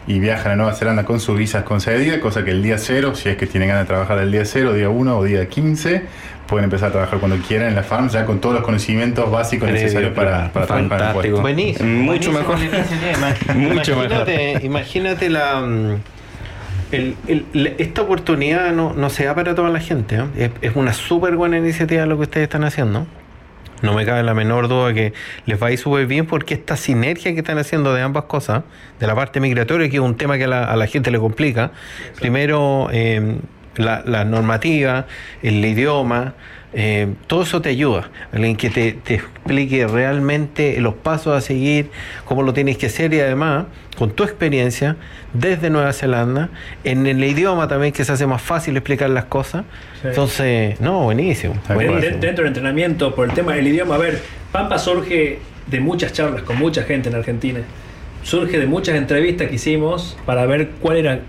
[0.09, 3.29] y viajan a Nueva Zelanda con sus visas concedidas, cosa que el día cero, si
[3.29, 6.03] es que tienen ganas de trabajar del día cero, día 1 o día 15,
[6.47, 9.69] pueden empezar a trabajar cuando quieran en la farm, ya con todos los conocimientos básicos
[9.69, 11.41] Previo, necesarios para, para trabajar en puesto.
[11.41, 11.89] Buenísimo.
[12.13, 13.57] Mucho buenísimo mejor.
[13.57, 15.61] Mucho imagínate, Imagínate la.
[15.61, 15.97] mm,
[16.93, 20.17] el- el- la- esta oportunidad no, no se da para toda la gente.
[20.17, 20.25] ¿eh?
[20.63, 23.07] Es, es una súper buena iniciativa lo que ustedes están haciendo.
[23.83, 25.13] No me cabe la menor duda que
[25.45, 28.63] les va a ir súper bien porque esta sinergia que están haciendo de ambas cosas,
[28.99, 31.19] de la parte migratoria, que es un tema que a la, a la gente le
[31.19, 31.73] complica.
[32.19, 33.37] Primero, eh,
[33.77, 35.07] la, la normativa,
[35.43, 36.35] el idioma,
[36.73, 38.11] eh, todo eso te ayuda.
[38.33, 41.91] Alguien que te, te explique realmente los pasos a seguir,
[42.25, 44.97] cómo lo tienes que hacer y además, con tu experiencia
[45.33, 46.51] desde Nueva Zelanda,
[46.85, 49.65] en el idioma también que se hace más fácil explicar las cosas.
[50.03, 50.09] Sí.
[50.09, 51.55] Entonces, no, buenísimo.
[51.69, 54.21] De- dentro del entrenamiento, por el tema del idioma, a ver,
[54.53, 57.61] Pampa surge de muchas charlas con mucha gente en Argentina.
[58.23, 61.21] Surge de muchas entrevistas que hicimos para ver cuál era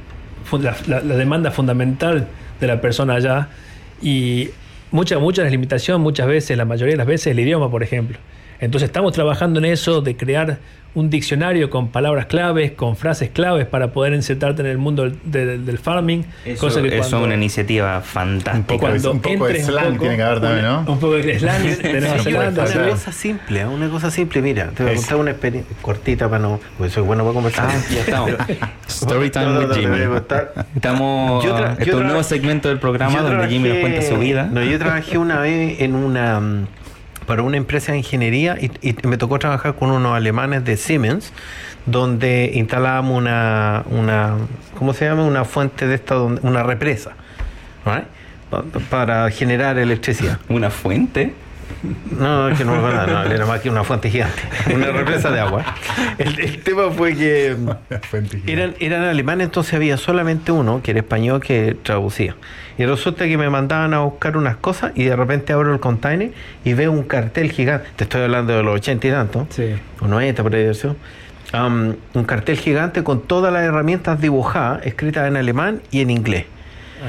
[0.52, 2.28] la, la- la demanda fundamental
[2.60, 3.48] de la persona allá.
[4.02, 4.50] Y
[4.92, 8.18] muchas muchas limitaciones, muchas veces, la mayoría de las veces, el idioma, por ejemplo.
[8.60, 10.58] Entonces estamos trabajando en eso de crear
[10.96, 15.20] un diccionario con palabras claves, con frases claves para poder insertarte en el mundo del,
[15.26, 16.26] del- del farming.
[16.44, 18.58] Eso, cosa que eso es cuando- una iniciativa fantástica.
[18.58, 20.80] Un poco de- un poco de slang tiene que haber también, ¿no?
[20.80, 22.52] Un poco de slang Nueva Sí, una
[22.90, 23.66] cosa simple, ¿eh?
[23.68, 24.42] una cosa simple.
[24.42, 26.60] Mira, te voy a Es- contar una experiencia cortita para no.
[26.80, 27.68] Porque soy bueno para conversar.
[27.70, 28.32] Ah, ya estamos.
[28.88, 29.98] Story time No, no, with Jimmy.
[30.76, 31.44] Estamos.
[31.46, 34.02] Yo tra- este yo es un tra- nuevo segmento del programa donde Jimmy nos cuenta
[34.02, 34.50] su vida.
[34.52, 36.68] No, yo trabajé una vez en una mm,
[37.28, 41.32] para una empresa de ingeniería y, y me tocó trabajar con unos alemanes de Siemens
[41.86, 44.36] donde instalábamos una una
[44.78, 45.24] ¿cómo se llama?
[45.26, 47.12] una fuente de esta una represa
[48.50, 50.40] pa- para generar electricidad.
[50.50, 51.34] Una fuente.
[52.18, 54.42] No, es que no, no, no, era más que una fuente gigante,
[54.74, 55.66] una represa de agua.
[56.18, 57.58] El, el tema fue que
[58.48, 62.36] eran, eran alemanes, entonces había solamente uno, que era español, que traducía.
[62.78, 66.32] Y resulta que me mandaban a buscar unas cosas y de repente abro el container
[66.64, 67.88] y veo un cartel gigante.
[67.96, 69.76] Te estoy hablando de los 80 y tanto, Sí.
[70.02, 70.70] o 90 por ahí.
[71.54, 76.46] Am, un cartel gigante con todas las herramientas dibujadas, escritas en alemán y en inglés.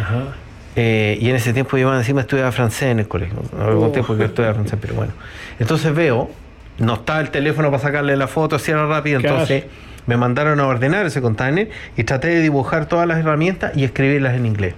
[0.00, 0.34] Ajá.
[0.76, 3.36] Eh, y en ese tiempo yo encima estudiaba francés en el colegio.
[3.60, 3.90] Algún Oh.
[3.90, 5.12] tiempo que estudiaba francés, pero bueno.
[5.58, 6.30] Entonces veo,
[6.78, 9.18] no está el teléfono para sacarle la foto, así era rápido.
[9.18, 9.64] Entonces
[10.06, 14.34] me mandaron a ordenar ese container y traté de dibujar todas las herramientas y escribirlas
[14.36, 14.74] en inglés.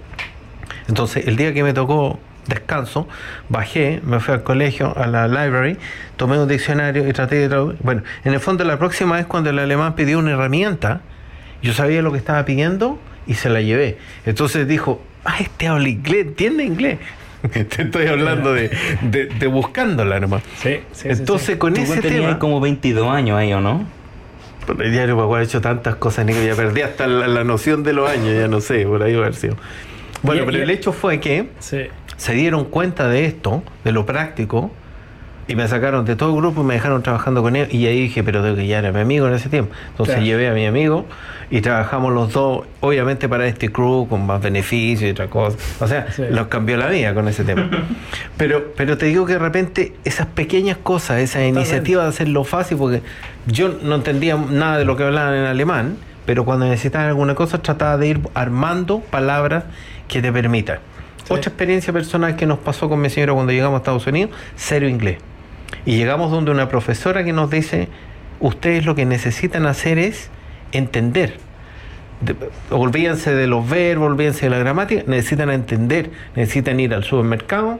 [0.87, 3.07] Entonces el día que me tocó descanso,
[3.49, 5.77] bajé, me fui al colegio, a la library,
[6.17, 7.79] tomé un diccionario y traté de traducir.
[7.83, 11.01] Bueno, en el fondo la próxima vez cuando el alemán pidió una herramienta,
[11.61, 13.97] yo sabía lo que estaba pidiendo y se la llevé.
[14.25, 16.97] Entonces dijo, ah, este habla inglés, entiende inglés.
[17.51, 18.69] Te estoy hablando de,
[19.01, 20.43] de, de buscándola nomás.
[20.61, 21.55] Sí, sí, sí, Entonces sí.
[21.57, 22.39] con Tú ese tenías tema...
[22.39, 23.85] como 22 años ahí, ¿o no?
[24.65, 27.83] Por el diario Paguar ha hecho tantas cosas, Nico, ya perdí hasta la, la noción
[27.83, 29.55] de los años, ya no sé, por ahí va a haber sido.
[30.23, 31.81] Bueno, Y- pero y- el hecho fue que Sí.
[32.17, 34.71] se dieron cuenta de esto, de lo práctico,
[35.47, 37.73] y me sacaron de todo el grupo y me dejaron trabajando con ellos.
[37.73, 39.73] Y ahí dije, pero tengo que ya era mi amigo en ese tiempo.
[39.89, 40.25] Entonces Claro.
[40.25, 41.05] llevé a mi amigo
[41.49, 45.57] y trabajamos los dos, obviamente para este crew, con más beneficios y otra cosa.
[45.81, 46.23] O sea, Sí.
[46.29, 47.67] los cambió la vida con ese tema.
[48.37, 52.77] pero, pero te digo que de repente esas pequeñas cosas, esa iniciativa de hacerlo fácil,
[52.77, 53.01] porque
[53.47, 57.61] yo no entendía nada de lo que hablaban en alemán, pero cuando necesitaban alguna cosa
[57.61, 59.65] trataba de ir armando palabras
[60.11, 60.79] que te permitan.
[61.25, 61.33] Sí.
[61.33, 64.87] Otra experiencia personal que nos pasó con mi señora cuando llegamos a Estados Unidos, cero
[64.87, 65.17] inglés.
[65.85, 67.87] Y llegamos donde una profesora que nos dice,
[68.39, 70.29] ustedes lo que necesitan hacer es
[70.73, 71.37] entender.
[72.19, 72.35] De-
[72.69, 77.79] olvídense de los verbos, olvídense de la gramática, necesitan entender, necesitan ir al supermercado,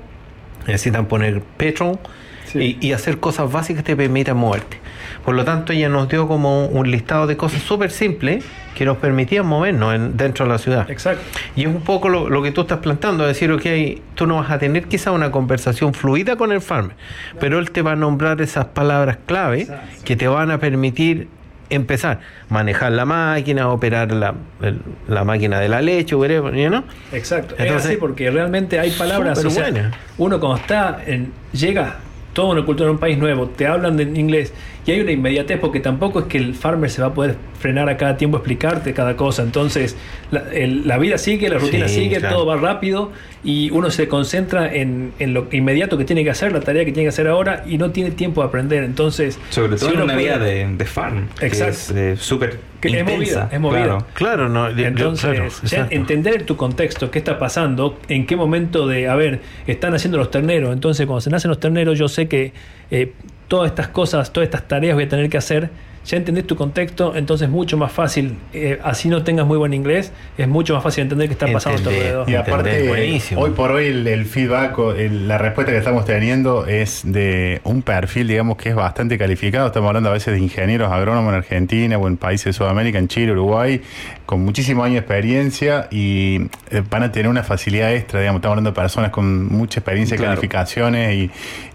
[0.67, 1.99] necesitan poner petrol
[2.51, 2.77] Sí.
[2.81, 4.77] y, y hacer cosas básicas que te permitan moverte.
[5.25, 8.43] Por lo tanto, ella nos dio como un listado de cosas súper simples
[8.75, 10.89] que nos permitían movernos en- dentro de la ciudad.
[10.89, 11.23] Exacto.
[11.55, 13.65] Y es un poco lo, lo que tú estás planteando, decir, ok,
[14.15, 16.95] tú no vas a tener quizá una conversación fluida con el farmer,
[17.39, 19.87] pero él te va a nombrar esas palabras clave Exacto.
[20.03, 21.27] que te van a permitir
[21.69, 26.83] empezar, manejar la máquina, operar la, el- la máquina de la leche, whatever, you know?
[27.13, 27.55] Exacto.
[27.55, 29.43] es Entonces, así porque realmente hay palabras.
[29.45, 31.31] o sea, uno cuando está en.
[31.53, 31.97] llega
[32.33, 34.53] toda una cultura en un país nuevo, te hablan en inglés
[34.85, 37.87] y hay una inmediatez porque tampoco es que el farmer se va a poder frenar
[37.89, 39.43] a cada tiempo a explicarte cada cosa.
[39.43, 39.95] Entonces,
[40.31, 42.35] la, el- la vida sigue, la rutina Sí, sigue, claro.
[42.37, 43.11] todo va rápido
[43.43, 46.91] y uno se concentra en, en lo inmediato que tiene que hacer, la tarea que
[46.91, 48.83] tiene que hacer ahora y no tiene tiempo de aprender.
[48.83, 51.27] Entonces, Sobre si todo en una puede- vida de, de farm.
[51.41, 51.71] Exacto.
[51.73, 53.83] Es eh, súper Que es movida, es movida.
[53.83, 54.07] Claro.
[54.13, 59.15] Claro, no, Entonces, claro, entender tu contexto, qué está pasando, en qué momento de, a
[59.15, 60.73] ver, están haciendo los terneros.
[60.73, 62.53] Entonces, cuando se nacen los terneros, yo sé que
[62.89, 63.13] eh,
[63.47, 65.69] todas estas cosas, todas estas tareas voy a tener que hacer.
[66.03, 68.35] Ya entendés tu contexto, entonces es mucho más fácil.
[68.53, 71.79] eh, así no tengas muy buen inglés, es mucho más fácil entender qué está pasando
[71.79, 72.29] a tu alrededor.
[72.29, 73.41] Y aparte, buenísimo.
[73.41, 77.61] hoy por hoy el, el feedback, o el- la respuesta que estamos teniendo es de
[77.63, 79.67] un perfil, digamos, que es bastante calificado.
[79.67, 83.07] Estamos hablando a veces de ingenieros agrónomos en Argentina o en países de Sudamérica, en
[83.07, 83.81] Chile, Uruguay,
[84.25, 88.39] con muchísimos años de experiencia y eh, van a tener una facilidad extra, digamos.
[88.39, 90.31] Estamos hablando de personas con mucha experiencia, Claro.
[90.31, 91.15] calificaciones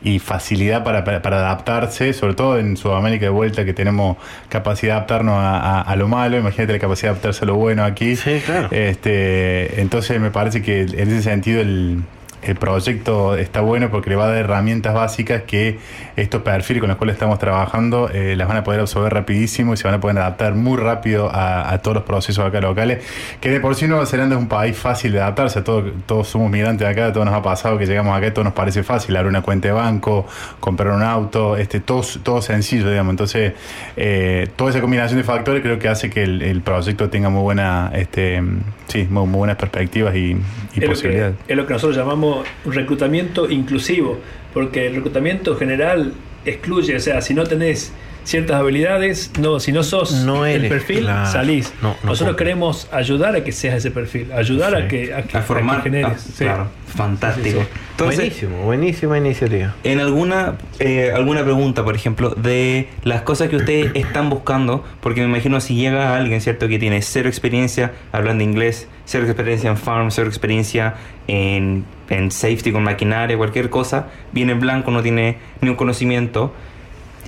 [0.02, 4.15] y, y facilidad para, para- para adaptarse, sobre todo en Sudamérica de vuelta, que tenemos
[4.48, 6.36] capacidad de adaptarnos a, a- a lo malo.
[6.38, 8.16] Imagínate la capacidad de adaptarse a lo bueno aquí.
[8.16, 8.68] Sí, claro.
[8.70, 12.02] Este, entonces me parece que en ese sentido el,
[12.46, 15.78] el proyecto está bueno porque le va a dar herramientas básicas que
[16.16, 19.76] estos perfiles con los cuales estamos trabajando eh, las van a poder absorber rapidísimo y
[19.76, 23.04] se van a poder adaptar muy rápido a, a todos los procesos acá locales.
[23.40, 25.62] Que de por sí Nueva Zelanda es un país fácil de adaptarse.
[25.62, 28.54] Todo, todos somos migrantes de acá, todo nos ha pasado que llegamos acá todo nos
[28.54, 29.16] parece fácil.
[29.16, 30.26] Abrir una cuenta de banco,
[30.60, 33.12] comprar un auto, este, todo, todo sencillo, digamos.
[33.12, 33.52] Entonces,
[33.96, 37.42] eh, toda esa combinación de factores creo que hace que el, el proyecto tenga muy
[37.42, 38.42] buena, este,
[38.88, 40.36] sí, muy, muy buenas perspectivas y, y
[40.74, 41.36] es, lo posibilidades.
[41.46, 44.18] que, es lo que nosotros llamamos reclutamiento inclusivo,
[44.56, 46.14] porque el reclutamiento general
[46.46, 47.92] excluye, o sea, si no tenés
[48.24, 51.30] ciertas habilidades, no, si no sos No el perfil, claro.
[51.30, 51.74] salís.
[51.82, 55.36] No, no nosotros queremos ayudar a que seas ese perfil, ayudar a que a, que,
[55.36, 55.80] A formar.
[55.80, 56.12] a que generes.
[56.12, 56.44] ah, sí.
[56.44, 57.60] Claro, fantástico.
[57.60, 57.80] Sí, sí.
[57.90, 59.74] Entonces, buenísimo, buenísima iniciativa.
[59.84, 65.20] En alguna eh, alguna pregunta, por ejemplo, de las cosas que ustedes están buscando, porque
[65.20, 69.76] me imagino si llega alguien, ¿cierto?, que tiene cero experiencia hablando inglés, cero experiencia en
[69.76, 70.94] farm, cero experiencia
[71.28, 76.52] en, en safety con maquinaria, cualquier cosa, viene en blanco, no tiene ni un conocimiento,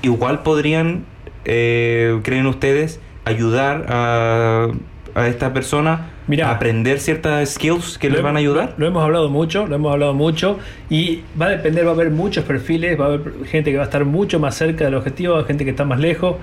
[0.03, 1.05] igual podrían,
[1.45, 4.69] eh, creen ustedes, ayudar a,
[5.15, 6.49] a esta persona Mirá.
[6.49, 8.75] a aprender ciertas skills que Lo van a ayudar?
[8.77, 10.59] Lo, hemos hablado mucho, lo hemos hablado mucho
[10.91, 13.85] y va a depender, va a haber muchos perfiles, va a haber gente que va
[13.85, 16.37] a estar mucho más cerca del objetivo, gente que está más lejos.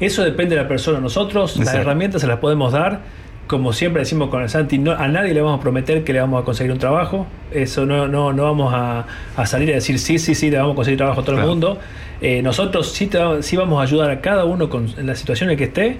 [0.00, 1.00] Eso depende de la persona.
[1.00, 3.00] Nosotros las herramientas se las podemos dar.
[3.46, 6.20] Como siempre decimos con el Santi, no, a nadie le vamos a prometer que le
[6.20, 7.26] vamos a conseguir un trabajo.
[7.52, 9.04] Eso no, no, no vamos a,
[9.36, 11.48] a salir a decir sí, sí, sí, le vamos a conseguir trabajo a todo Claro.
[11.48, 11.78] el mundo.
[12.22, 15.50] Eh, nosotros sí, te sí vamos a ayudar a cada uno con, en la situación
[15.50, 15.96] en que esté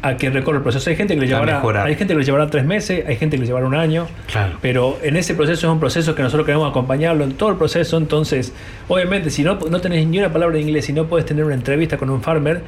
[0.00, 0.88] a que recorra el proceso.
[0.88, 3.40] Hay gente que le llevará, hay gente que le llevará tres meses, hay gente que
[3.40, 4.06] le llevará un año.
[4.30, 4.56] Claro.
[4.62, 7.96] Pero en ese proceso es un proceso que nosotros queremos acompañarlo en todo el proceso.
[7.98, 8.52] Entonces,
[8.86, 11.54] obviamente, si no, no tenés ni una palabra de inglés y no puedes tener una
[11.56, 12.62] entrevista con un farmer,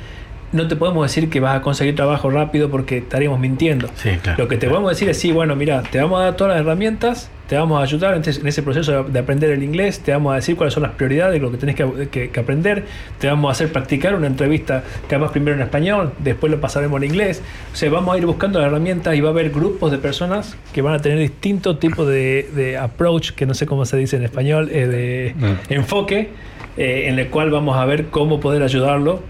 [0.53, 3.89] no te podemos decir que vas a conseguir trabajo rápido porque estaríamos mintiendo.
[3.95, 4.43] Sí, claro.
[4.45, 6.61] Lo que te podemos decir es, sí, bueno, mira, te vamos a dar todas las
[6.65, 10.33] herramientas, te vamos a ayudar en ese, proceso de, de aprender el inglés, te vamos
[10.33, 12.85] a decir cuáles son las prioridades, lo que tenés que, que- que aprender,
[13.19, 17.01] te vamos a hacer practicar una entrevista que además primero en español, después lo pasaremos
[17.03, 17.43] en inglés.
[17.73, 20.57] O sea, vamos a ir buscando las herramientas y va a haber grupos de personas
[20.73, 24.17] que van a tener distintos tipos de, de approach, que no sé cómo se dice
[24.17, 24.87] en español, eh,
[25.69, 26.31] de enfoque,
[26.77, 29.21] eh, en el cual vamos a ver cómo poder ayudarlo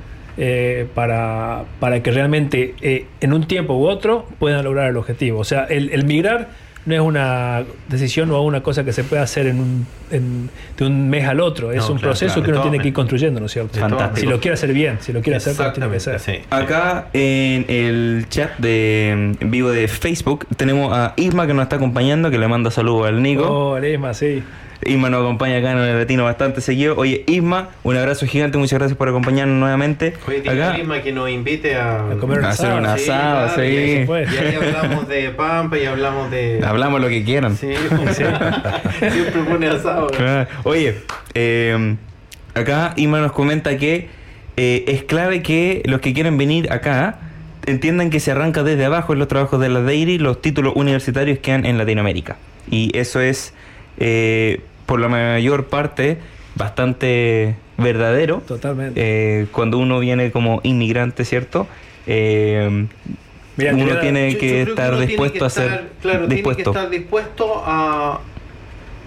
[0.42, 5.38] eh, para, para que realmente eh, en un tiempo u otro puedan lograr el objetivo.
[5.40, 6.48] O sea, el, el migrar
[6.86, 10.86] no es una decisión o una cosa que se puede hacer en un, en- de
[10.86, 11.72] un mes al otro.
[11.72, 13.78] Es No, un claro, proceso claro, que uno tiene que ir construyendo, ¿no es cierto?
[13.78, 14.16] Fantástico.
[14.16, 16.14] Si lo quiere hacer bien, si lo quiere hacer como tiene que ser.
[16.14, 16.48] Exactamente, sí.
[16.50, 21.76] Acá en el chat de en vivo de Facebook tenemos a Isma que nos está
[21.76, 23.42] acompañando, que le manda saludos al Nico.
[23.72, 24.42] Oh, Lesma, sí.
[24.86, 26.94] Isma nos acompaña acá en el latino bastante seguido.
[26.96, 30.14] Oye, Isma, un abrazo gigante, muchas gracias por acompañarnos nuevamente.
[30.26, 32.96] Oye, acá a Lima que nos invite a, A comer un a hacer un asado,
[32.98, 33.74] Sí, asado, claro, sí.
[33.74, 34.24] y ahí- puede.
[34.32, 36.60] Y ahí hablamos de Pampa y hablamos de.
[36.64, 37.56] Hablamos lo que quieran.
[37.56, 37.68] Sí,
[38.98, 40.08] siempre pone asado.
[40.64, 40.94] Oye,
[41.34, 41.96] eh,
[42.54, 44.08] acá Ima nos comenta que
[44.56, 47.18] eh, es clave que los que quieren venir acá
[47.66, 51.38] entiendan que se arranca desde abajo en los trabajos de la Dairy, los títulos universitarios
[51.38, 52.36] quedan en Latinoamérica.
[52.70, 53.52] Y eso es,
[53.98, 54.60] eh,
[54.90, 56.18] por la mayor parte,
[56.56, 58.42] bastante verdadero.
[58.46, 59.00] Totalmente.
[59.00, 61.68] Eh, cuando uno viene como inmigrante, ¿cierto?
[62.08, 62.86] Eh,
[63.56, 66.26] Mira, uno tiene Yo- yo que estar uno tiene dispuesto que a ser estar- claro,
[66.26, 66.62] dispuesto.
[66.72, 68.20] Tiene que estar dispuesto a,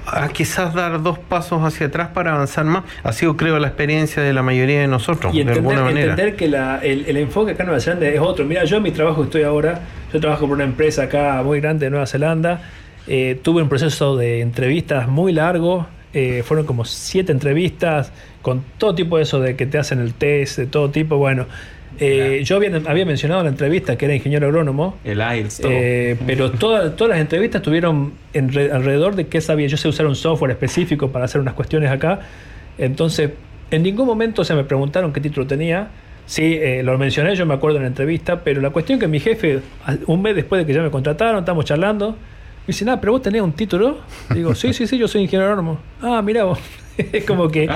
[0.06, 2.84] a quizás dar dos pasos hacia atrás para avanzar más.
[3.04, 6.12] Ha sido, creo, la experiencia de la mayoría de nosotros, y de entender, alguna manera.
[6.12, 8.46] entender que la- el, el enfoque acá en Nueva Zelanda es otro.
[8.46, 9.82] Mira, yo en mi trabajo que estoy ahora,
[10.14, 12.62] yo trabajo por una empresa acá muy grande de Nueva Zelanda.
[13.08, 15.88] Eh, tuve un proceso de entrevistas muy largo.
[16.16, 18.12] eh, fueron como siete entrevistas
[18.44, 21.18] con todo tipo de eso de que te hacen el test, de todo tipo.
[21.18, 21.48] Bueno,
[22.00, 24.96] eh, yo había, había mencionado en la entrevista que era ingeniero agrónomo.
[25.04, 25.72] El IELTS, todo.
[25.74, 29.66] Eh, pero toda- todas las entrevistas tuvieron en re- alrededor de qué sabía.
[29.68, 32.20] Yo sé usar un software específico para hacer unas cuestiones acá.
[32.78, 33.32] Entonces,
[33.72, 35.88] en ningún momento se me preguntaron qué título tenía.
[36.26, 39.20] Sí, eh, lo mencioné, yo me acuerdo en la entrevista, pero la cuestión que mi
[39.20, 39.60] jefe,
[40.08, 42.16] un mes después de que ya me contrataron, estamos charlando,
[42.66, 43.98] me dice, nada, pero vos tenés un título.
[44.34, 45.80] Digo, sí, sí, sí, yo soy ingeniero agrónomo.
[46.02, 46.60] Ah, mira vos.
[47.12, 47.68] Es como que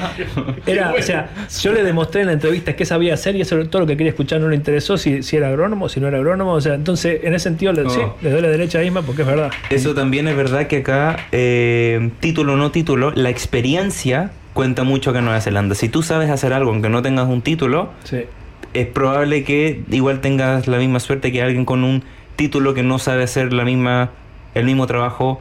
[0.67, 1.31] era, o sea,
[1.63, 4.11] yo le demostré en la entrevista qué sabía hacer y eso todo lo que quería
[4.11, 6.51] escuchar no le interesó si, si era agrónomo, si no era agrónomo.
[6.53, 7.89] O sea, entonces en ese sentido le, Oh.
[7.89, 9.49] sí, le doy la derecha a Isma porque es verdad.
[9.71, 15.09] Eso también es verdad que acá, eh, título o no título, la experiencia cuenta mucho
[15.09, 15.73] acá en Nueva Zelanda.
[15.73, 18.19] Si tú sabes hacer algo aunque no tengas un título, Sí.
[18.75, 22.03] es probable que igual tengas la misma suerte que alguien con un
[22.35, 24.11] título que no sabe hacer la misma,
[24.59, 25.39] el mismo trabajo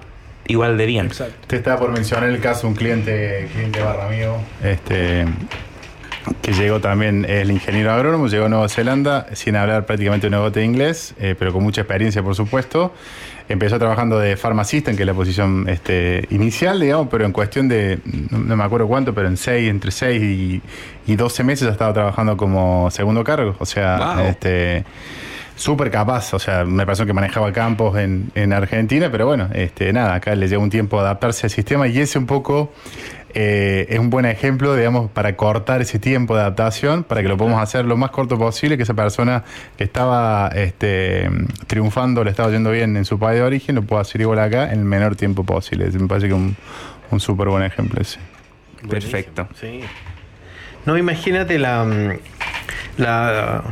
[0.48, 1.06] igual de bien.
[1.06, 1.34] Exacto.
[1.46, 5.24] Te estaba por mencionar el caso de un cliente, cliente barra mío, este,
[6.42, 10.60] que llegó también, el ingeniero agrónomo, llegó a Nueva Zelanda sin hablar prácticamente un gota
[10.60, 12.94] de inglés, eh, pero con mucha experiencia, por supuesto.
[13.48, 18.00] Empezó trabajando de farmacista, que es la posición este, inicial, digamos, pero en cuestión de,
[18.30, 20.62] no, no me acuerdo cuánto, pero en seis, entre 6 y,
[21.06, 23.54] y 12 meses ya estaba trabajando como segundo cargo.
[23.60, 24.26] O sea, Wow.
[24.26, 24.84] este
[25.56, 29.92] súper capaz, o sea, me pasó que manejaba campos en, en Argentina, pero bueno, este,
[29.92, 32.72] nada, acá le lleva un tiempo adaptarse al sistema y ese un poco
[33.38, 37.36] eh, es un buen ejemplo, digamos, para cortar ese tiempo de adaptación, para que lo
[37.36, 39.44] podamos hacer lo más corto posible, que esa persona
[39.76, 41.28] que estaba este,
[41.66, 44.72] triunfando, le estaba yendo bien en su país de origen, lo pueda hacer igual acá
[44.72, 45.90] en el menor tiempo posible.
[45.90, 46.56] Me parece que un,
[47.10, 48.20] un súper buen ejemplo ese.
[48.88, 49.48] Perfecto.
[49.60, 49.80] Sí.
[50.86, 52.18] No, imagínate la, mm,
[52.98, 53.64] la,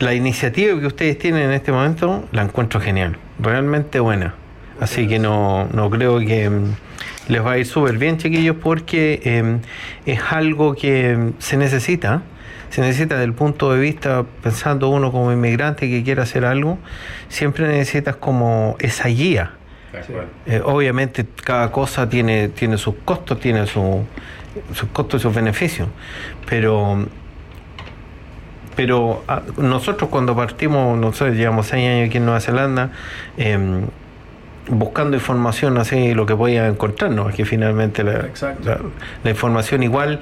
[0.00, 4.34] la iniciativa que ustedes tienen en este momento, la encuentro genial, realmente buena.
[4.80, 6.64] Así que no, no creo que mm,
[7.28, 9.58] les va a ir súper bien, chiquillos, porque eh,
[10.06, 12.22] es algo que mm, se necesita.
[12.70, 16.78] Se necesita desde el punto de vista, pensando uno como inmigrante que quiere hacer algo,
[17.28, 19.52] siempre necesitas como esa guía.
[20.46, 24.04] Eh, obviamente cada cosa tiene, tiene sus costos, tiene su-
[24.72, 25.88] sus costos y sus beneficios,
[26.48, 27.06] pero,
[28.80, 32.88] Pero ah, nosotros cuando partimos, nosotros llevamos seis años aquí en Nueva Zelanda,
[33.36, 33.82] em,
[34.68, 38.66] buscando información así lo que podía encontrarnos, que finalmente la, Exacto.
[38.70, 38.80] la-
[39.22, 40.20] la información igual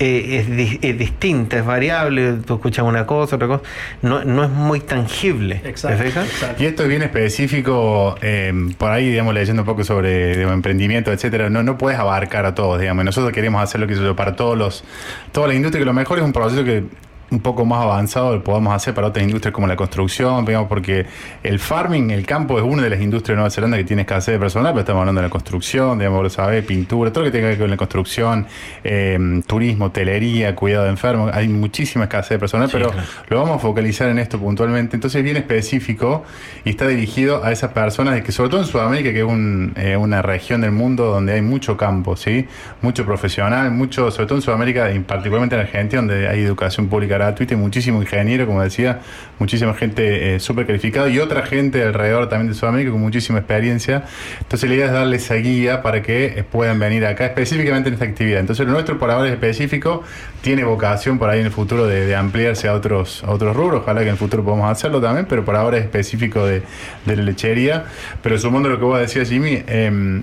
[0.00, 3.62] eh, es, di- es distinta, es variable, tú escuchas una cosa, otra cosa,
[4.02, 5.54] no, no es muy tangible.
[5.62, 6.02] ¿te Exacto.
[6.04, 6.62] exacto.
[6.62, 11.10] Y esto es bien específico, eh, por ahí, digamos, leyendo un poco sobre digamos, emprendimiento,
[11.10, 13.02] etcétera, no, no puedes abarcar a todos, digamos.
[13.06, 14.84] Nosotros queremos hacer lo que yo, para todos los,
[15.32, 16.84] toda la industria, que lo mejor es un proceso que
[17.30, 21.06] un poco más avanzado lo podemos hacer para otras industrias como la construcción, digamos, porque
[21.42, 24.34] el farming, el campo, es una de las industrias de Nueva Zelanda que tiene escasez
[24.34, 27.38] de personal, pero estamos hablando de la construcción, digamos, lo sabés, pintura, todo lo que
[27.38, 28.46] tenga que ver con la construcción,
[28.82, 32.92] eh, turismo, hotelería, cuidado de enfermos, hay muchísima escasez de personal, pero
[33.28, 34.96] lo vamos a focalizar en esto puntualmente.
[34.96, 36.24] Entonces es bien específico
[36.64, 39.96] y está dirigido a esas personas que, sobre todo en Sudamérica, que es un, eh,
[39.96, 42.46] una región del mundo donde hay mucho campo, ¿sí?
[42.82, 47.13] Mucho profesional, mucho, sobre todo en Sudamérica y particularmente en Argentina, donde hay educación pública
[47.14, 49.00] gratuita y muchísimo ingeniero, como decía,
[49.38, 54.04] muchísima gente eh, súper calificada y otra gente alrededor también de Sudamérica con muchísima experiencia.
[54.40, 57.94] Entonces la idea es darle esa guía para que eh, puedan venir acá específicamente en
[57.94, 58.40] esta actividad.
[58.40, 60.02] Entonces lo nuestro por ahora es específico,
[60.42, 64.00] tiene vocación por ahí en el futuro de, ampliarse a otros, a otros rubros, ojalá
[64.00, 66.62] que en el futuro podamos hacerlo también, pero por ahora es específico de,
[67.04, 67.84] de la lechería.
[68.22, 70.22] Pero sumando lo que vos decías, Jimmy, em,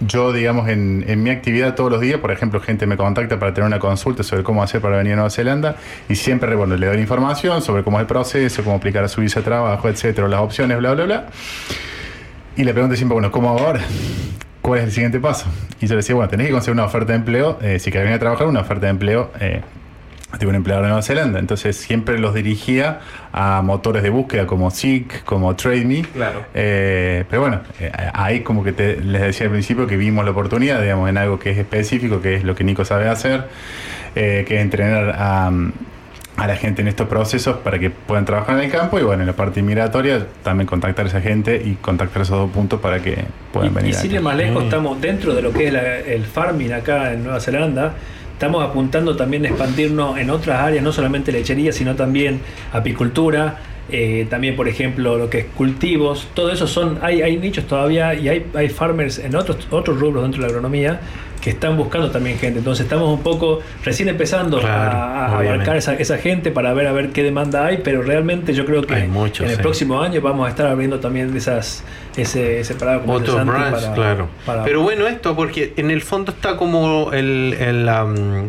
[0.00, 3.54] yo, digamos, en, en mi actividad todos los días, por ejemplo, gente me contacta para
[3.54, 5.76] tener una consulta sobre cómo hacer para venir a Nueva Zelanda
[6.08, 9.20] y siempre, bueno, le doy información sobre cómo es el proceso, cómo aplicar a su
[9.20, 11.26] visa de trabajo, etcétera, las opciones, bla, bla, bla.
[12.56, 13.80] Y le pregunto siempre, bueno, ¿cómo ahora?
[14.60, 15.46] ¿Cuál es el siguiente paso?
[15.80, 18.06] Y yo le decía, bueno, tenés que conseguir una oferta de empleo, eh, si querés
[18.06, 19.62] venir a trabajar, una oferta de empleo eh,
[20.38, 21.38] de un empleador de Nueva Zelanda.
[21.38, 23.00] Entonces siempre los dirigía
[23.32, 26.02] a motores de búsqueda como Seek, como TradeMe.
[26.12, 26.44] Claro.
[26.54, 30.30] Eh, pero bueno, eh, ahí como que te- les decía al principio que vimos la
[30.32, 33.44] oportunidad, digamos, en algo que es específico, que es lo que Nico sabe hacer,
[34.14, 35.50] eh, que es entrenar a,
[36.36, 39.22] a la gente en estos procesos para que puedan trabajar en el campo y bueno,
[39.22, 43.00] en la parte migratoria también contactar a esa gente y contactar esos dos puntos para
[43.00, 43.18] que
[43.52, 43.90] puedan Y, venir.
[43.90, 44.66] y sin ir más lejos, Mm.
[44.66, 47.94] estamos dentro de lo que es la- el farming acá en Nueva Zelanda.
[48.44, 52.42] Estamos apuntando también a expandirnos en otras áreas, no solamente lechería, sino también
[52.74, 53.56] apicultura,
[53.90, 56.28] eh, también por ejemplo lo que es cultivos.
[56.34, 60.22] Todo eso son, hay, hay nichos todavía y hay, hay farmers en otros, otros rubros
[60.22, 61.00] dentro de la agronomía
[61.40, 62.60] que están buscando también gente.
[62.60, 66.92] Entonces estamos un poco recién empezando Claro, a, abarcar esa, esa gente para ver a
[66.92, 69.56] ver qué demanda hay, pero realmente yo creo que en el sí.
[69.60, 71.84] próximo año vamos a estar abriendo también esas
[72.16, 74.28] ese separado como Otro branch, para- claro.
[74.46, 78.48] para- Pero bueno, esto porque en el fondo está como el, el, um,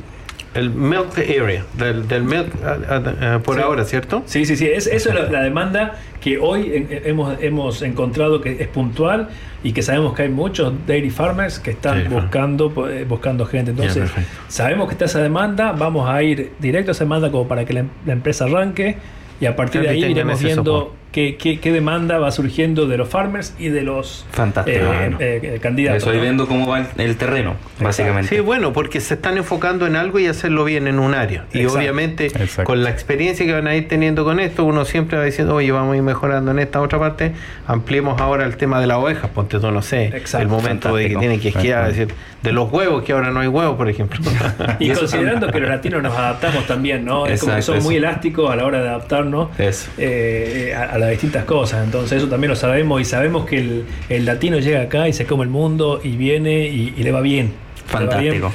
[0.56, 3.62] el milk area, del, del milk ah, ah, por Sí.
[3.62, 4.24] ahora, ¿cierto?
[4.26, 4.66] Sí, sí, sí.
[4.68, 8.68] Es, eso es la, la demanda que hoy en- en- hemos, hemos encontrado que es
[8.70, 9.28] puntual
[9.64, 12.14] y que sabemos que hay muchos dairy farmers que están farm.
[12.14, 13.72] buscando eh, buscando gente.
[13.72, 14.30] Entonces, perfecto.
[14.48, 17.74] sabemos que está esa demanda, vamos a ir directo a esa demanda como para que
[17.74, 18.98] la, la empresa arranque
[19.42, 20.96] y a partir de ahí iremos viendo.
[21.16, 24.78] Qué, qué- qué demanda va surgiendo de los farmers y de los Fantástico.
[24.78, 26.04] eh, eh, eh, candidatos.
[26.04, 26.22] Eso, y ¿no?
[26.24, 28.36] viendo cómo va el, terreno, básicamente.
[28.36, 31.46] Sí, bueno, porque se están enfocando en algo y hacerlo bien en un área.
[31.54, 31.80] Y Exacto.
[31.80, 32.66] obviamente, Exacto.
[32.66, 35.72] con la experiencia que van a ir teniendo con esto, uno siempre va diciendo, oye,
[35.72, 37.32] vamos a ir mejorando en esta otra parte.
[37.66, 40.40] Ampliemos ahora el tema de las ovejas, ponte tú, no sé, Exacto.
[40.44, 42.14] el momento de que tienen que esquiar, es decir,
[42.44, 44.20] de los huevos, que ahora no hay huevos, por ejemplo.
[44.80, 47.26] Y considerando que los latinos nos adaptamos también, ¿no?
[47.26, 49.50] Es como que somos muy elásticos a la hora de adaptarnos
[49.98, 51.84] eh, a, a las distintas cosas.
[51.84, 55.26] Entonces eso también lo sabemos y sabemos que el, el latino llega acá y se
[55.26, 57.54] come el mundo y viene y, y le va bien.
[57.98, 58.42] Le va bien.
[58.42, 58.52] Fantástico.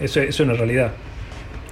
[0.00, 0.92] Eso, eso es una realidad.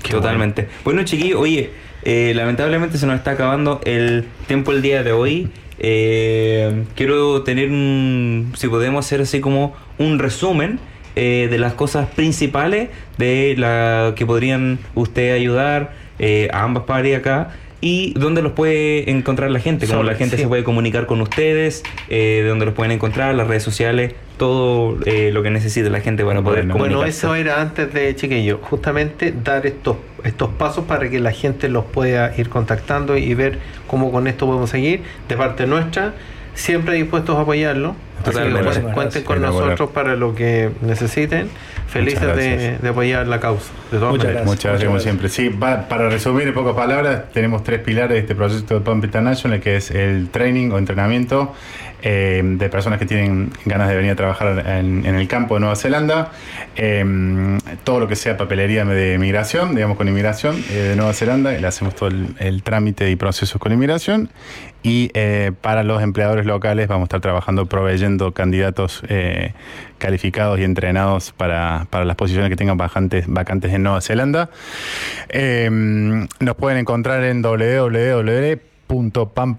[0.03, 0.69] Qué Totalmente.
[0.85, 1.71] Bueno, chiquillos, oye,
[2.03, 5.51] eh, lamentablemente se nos está acabando el tiempo el día de hoy.
[5.79, 10.79] Eh, quiero tener un, si podemos hacer así como un resumen
[11.17, 17.17] eh, de las cosas principales de la que podrían usted ayudar eh, a ambas partes
[17.17, 17.51] acá
[17.81, 20.43] y dónde los puede encontrar la gente, cómo la gente sí.
[20.43, 24.99] se puede comunicar con ustedes, eh, de dónde los pueden encontrar, las redes sociales, todo
[25.07, 28.59] eh, lo que necesite la gente para poder Bueno, Bueno, eso era antes de chiquillo,
[28.63, 33.59] justamente dar estos estos pasos para que la gente los pueda ir contactando y ver
[33.87, 35.03] cómo con esto podemos seguir.
[35.29, 36.15] De parte nuestra,
[36.55, 37.97] siempre dispuestos a apoyarlo.
[38.25, 38.83] Totalmente.
[38.95, 39.61] cuenten- con gracias.
[39.65, 41.49] nosotros para lo que necesiten.
[41.89, 42.83] Felices de, gracias.
[42.83, 43.71] de apoyar la causa.
[43.91, 44.47] De todas Muchas maneras.
[44.47, 45.29] Muchas gracias, como siempre.
[45.29, 49.05] Sí, va- para resumir en pocas palabras, tenemos tres pilares de este proyecto de Pump
[49.05, 51.53] International, que es el training o entrenamiento
[52.03, 55.61] eh, de personas que tienen ganas de venir a trabajar en, en el campo de
[55.61, 56.31] Nueva Zelanda,
[56.77, 61.53] eh, todo lo que sea papelería de migración, digamos con inmigración eh, de Nueva Zelanda,
[61.53, 64.31] le hacemos todo el, el trámite y procesos con inmigración,
[64.83, 69.53] y eh, para los empleadores locales vamos a estar trabajando proveyendo candidatos eh,
[69.99, 74.51] calificados y entrenados para, para las posiciones que tengan vacantes, vacantes en Nueva Zelanda.
[75.29, 77.43] Eh, nos pueden encontrar en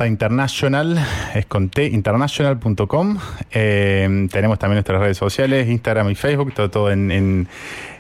[0.07, 0.99] International,
[1.33, 3.17] es con T, international.com.
[3.51, 7.47] Eh, tenemos también nuestras redes sociales, Instagram y Facebook, todo, todo en, en-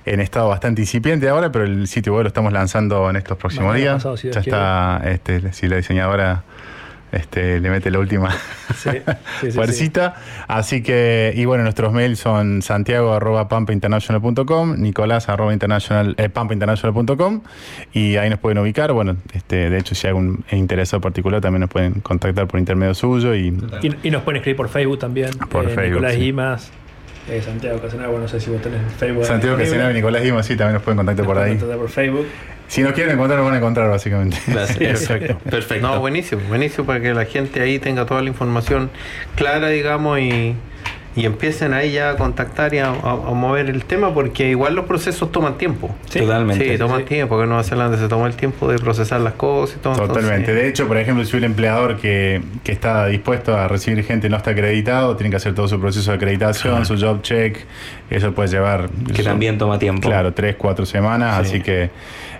[0.03, 3.67] en estado bastante incipiente ahora, pero el sitio web lo estamos lanzando en estos próximos
[3.73, 3.93] Mañana días.
[3.97, 6.43] pasado, si Dios ya está, este, si la diseñadora
[7.11, 8.31] este, le mete la última
[8.75, 8.99] Sí, sí,
[9.41, 10.15] sí, fuercita.
[10.47, 17.41] Así que, y bueno, nuestros mails son santiago arroba pampainternational.com, nicolás arroba international, eh, pampainternational.com
[17.93, 18.93] y ahí nos pueden ubicar.
[18.93, 22.93] Bueno, este, de hecho, si hay algún interés particular, también nos pueden contactar por intermedio
[22.93, 23.47] suyo y
[23.81, 25.31] Y, y nos pueden escribir por Facebook también.
[25.49, 26.19] Por eh, Facebook, Nicolás sí.
[26.19, 26.71] Guimas,
[27.29, 29.25] eh, Santiago Casanova, no sé si vos tenés Facebook.
[29.25, 29.57] Santiago.
[29.57, 31.51] Casenave y Nicolás Guima, sí, también nos pueden contactar por Nos ahí.
[31.55, 32.25] pueden contactar por Facebook.
[32.71, 34.37] Si nos quieren encontrar, nos van a encontrar, básicamente.
[34.45, 35.37] Perfecto.
[35.39, 35.85] Perfecto.
[35.85, 38.89] No, buenísimo, buenísimo para que la gente ahí tenga toda la información
[39.35, 40.55] clara, digamos, y,
[41.13, 44.73] y empiecen ahí ya a contactar y a, a- a mover el tema, porque igual
[44.75, 45.93] los procesos toman tiempo.
[46.09, 46.19] Sí.
[46.19, 46.65] Totalmente.
[46.71, 49.79] Sí, toman tiempo, porque Nueva Zelanda se toma el tiempo de procesar las cosas y
[49.81, 49.93] todo.
[49.95, 50.35] Totalmente.
[50.35, 54.29] entonces- De hecho, por ejemplo, si un empleador que, que está dispuesto a recibir gente
[54.29, 57.57] no está acreditado, tiene que hacer todo su proceso de acreditación, su job check.
[58.09, 58.89] Eso puede llevar.
[59.13, 60.07] Que también toma tiempo.
[60.07, 61.35] Claro, tres, cuatro semanas.
[61.35, 61.49] Sí.
[61.57, 61.89] Así que,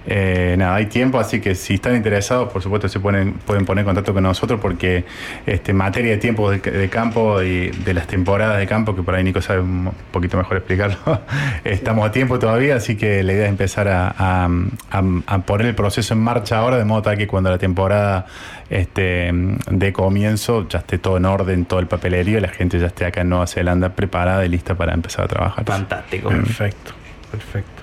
[0.07, 1.19] eh, nada, hay tiempo.
[1.19, 4.59] Así que si están interesados, por supuesto, se pueden, pueden poner en contacto con nosotros
[4.61, 5.05] porque
[5.45, 9.15] este, materia de tiempo de, de campo y de las temporadas de campo, que por
[9.15, 10.97] ahí Nico sabe un poquito mejor explicarlo,
[11.63, 12.75] estamos a tiempo todavía.
[12.75, 14.49] Así que la idea es empezar a, a-
[14.91, 18.25] a- a poner el proceso en marcha ahora, de modo tal que cuando la temporada
[18.69, 19.31] este,
[19.69, 23.05] de comienzo ya esté todo en orden, todo el papelerío, y la gente ya esté
[23.05, 25.65] acá en Nueva Zelanda preparada y lista para empezar a trabajar.
[25.65, 26.29] Fantástico.
[26.29, 26.91] Perfecto,
[27.31, 27.80] perfecto.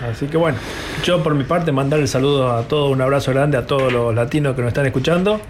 [0.00, 0.58] Así que bueno,
[1.04, 4.14] yo por mi parte mandar el saludo a todos, un abrazo grande a todos los
[4.14, 5.40] latinos que nos están escuchando.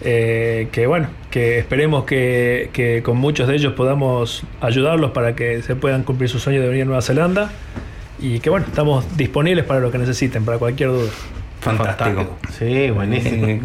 [0.00, 5.62] Eh, que bueno, que esperemos que, que con muchos de ellos podamos ayudarlos para que
[5.62, 7.50] se puedan cumplir su sueño de venir a Nueva Zelanda.
[8.18, 11.10] Y que bueno, estamos disponibles para lo que necesiten, para cualquier duda.
[11.64, 12.36] Fantástico.
[12.58, 13.46] Sí, buenísimo.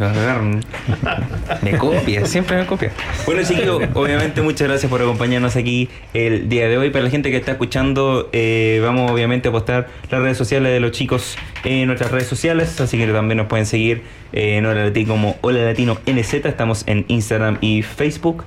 [1.61, 2.91] Me copia, siempre me copia.
[3.25, 6.91] Bueno, chicos, obviamente muchas gracias por acompañarnos aquí el día de hoy.
[6.91, 10.79] Para la gente que está escuchando, eh, vamos obviamente a postar las redes sociales de
[10.79, 14.85] los chicos en nuestras redes sociales, así que también nos pueden seguir eh, en Hola
[14.85, 16.33] Latino como Hola Latino NZ.
[16.45, 18.45] Estamos en Instagram y Facebook.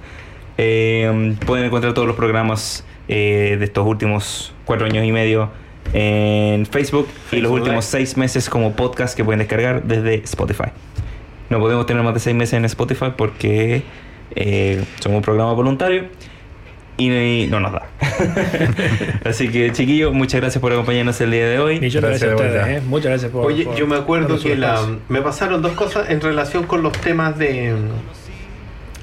[0.57, 5.51] Eh, pueden encontrar todos los programas de estos últimos cuatro años y medio
[5.93, 8.07] en Facebook, y los últimos Live.
[8.07, 10.71] seis meses como podcast que pueden descargar desde Spotify.
[11.51, 13.83] No podemos tener más de seis meses en Spotify porque
[14.35, 16.05] eh, somos un programa voluntario
[16.97, 17.87] y no nos da.
[19.25, 21.79] Así que, chiquillos, muchas gracias por acompañarnos el día de hoy.
[21.79, 22.69] De Gracias gracias a de ustedes.
[22.69, 22.83] ¿eh?
[22.87, 23.47] Muchas gracias por.
[23.47, 26.93] Oye, por yo me acuerdo que la, me pasaron dos cosas en relación con los
[26.93, 27.75] temas de,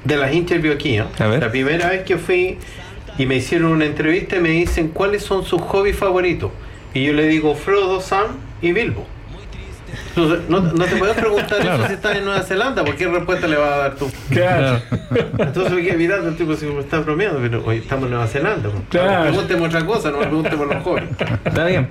[0.04, 0.96] de las interviews aquí.
[0.96, 1.08] ¿no?
[1.18, 1.40] A ver.
[1.40, 2.58] La primera vez que fui
[3.18, 6.50] y me hicieron una entrevista y me dicen cuáles son sus hobbies favoritos.
[6.94, 8.26] Y yo le digo Frodo, Sam
[8.62, 9.06] y Bilbo.
[10.08, 13.46] Entonces, no, no te puedes preguntar eso si estás en Nueva Zelanda, porque qué respuesta
[13.46, 14.10] le vas a dar tú.
[14.30, 14.80] Claro.
[15.38, 18.26] Entonces me quedé mirando el tipo así como está bromeando, pero hoy estamos en Nueva
[18.26, 18.70] Zelanda.
[18.70, 18.82] pues.
[18.88, 19.30] Claro.
[19.30, 21.10] Pregúnteme otra cosa, no me pregunte por los hobbies.
[21.44, 21.88] Está bien.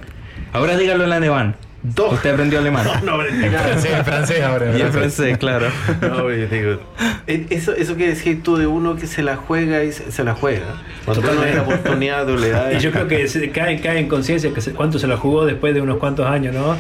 [0.54, 1.56] Ahora dígalo en alemán.
[1.82, 2.14] Dos.
[2.14, 2.86] Usted aprendió alemán.
[3.06, 3.60] No, ni nada.
[3.70, 4.78] francés, en francés ahora.
[4.78, 5.68] Y en francés, claro.
[6.02, 6.80] No, digo,
[7.26, 10.24] eh, eso, eso quiere decir tú de uno que se la juega y se, se
[10.26, 10.66] la juega.
[11.06, 12.74] Cuando uno tiene la oportunidad de le.
[12.78, 15.46] Y yo creo que se cae, cae en conciencia que se- cuánto se la jugó
[15.46, 16.76] después de unos cuantos años, ¿no?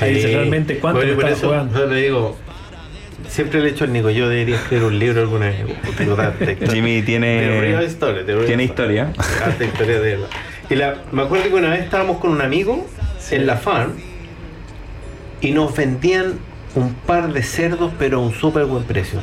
[0.00, 1.78] Ahí dice realmente cuánto Bueno, le jugando.
[1.78, 2.36] yo le digo,
[3.28, 5.56] siempre le he hecho al Nico, yo debería escribir un libro alguna vez.
[6.00, 6.32] Historia.
[6.72, 9.12] Jimmy tiene- De de real tiene historia.
[9.60, 10.20] Historia de él.
[10.70, 12.86] Y la, me acuerdo que una vez estábamos con un amigo
[13.30, 13.92] en la farm
[15.40, 16.38] y nos vendían
[16.74, 19.20] un par de cerdos, pero a un súper buen precio.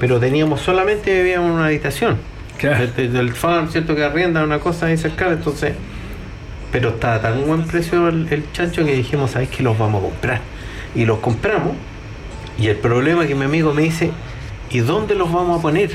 [0.00, 2.16] Pero teníamos solamente vivíamos en una habitación.
[2.58, 2.86] Claro.
[2.88, 5.74] Del, del farm, cierto que arrienda una cosa ahí cercana, entonces.
[6.72, 10.06] Pero estaba tan buen precio el, el chancho que dijimos, ¿sabes que los vamos a
[10.06, 10.40] comprar?
[10.94, 11.74] Y los compramos.
[12.58, 14.10] Y el problema es que mi amigo me dice,
[14.70, 15.90] ¿y dónde los vamos a poner?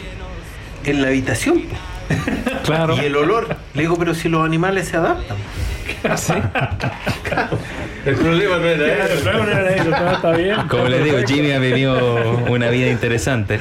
[0.86, 1.62] En la habitación.
[1.62, 1.76] po".
[2.64, 2.96] Claro.
[2.96, 3.56] Y el olor.
[3.74, 5.38] Le digo, pero si los animales se adaptan.
[8.06, 9.24] El problema no era Claro, eso.
[9.24, 10.56] luego no era eso, todo está bien.
[10.70, 13.60] Como les digo, Jimmy ha vivido una vida interesante.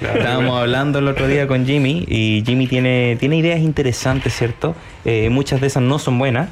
[0.00, 4.74] Estábamos hablando el otro día con Jimmy y Jimmy tiene, tiene ideas interesantes, ¿cierto?
[5.04, 6.48] Eh, muchas de esas no son buenas,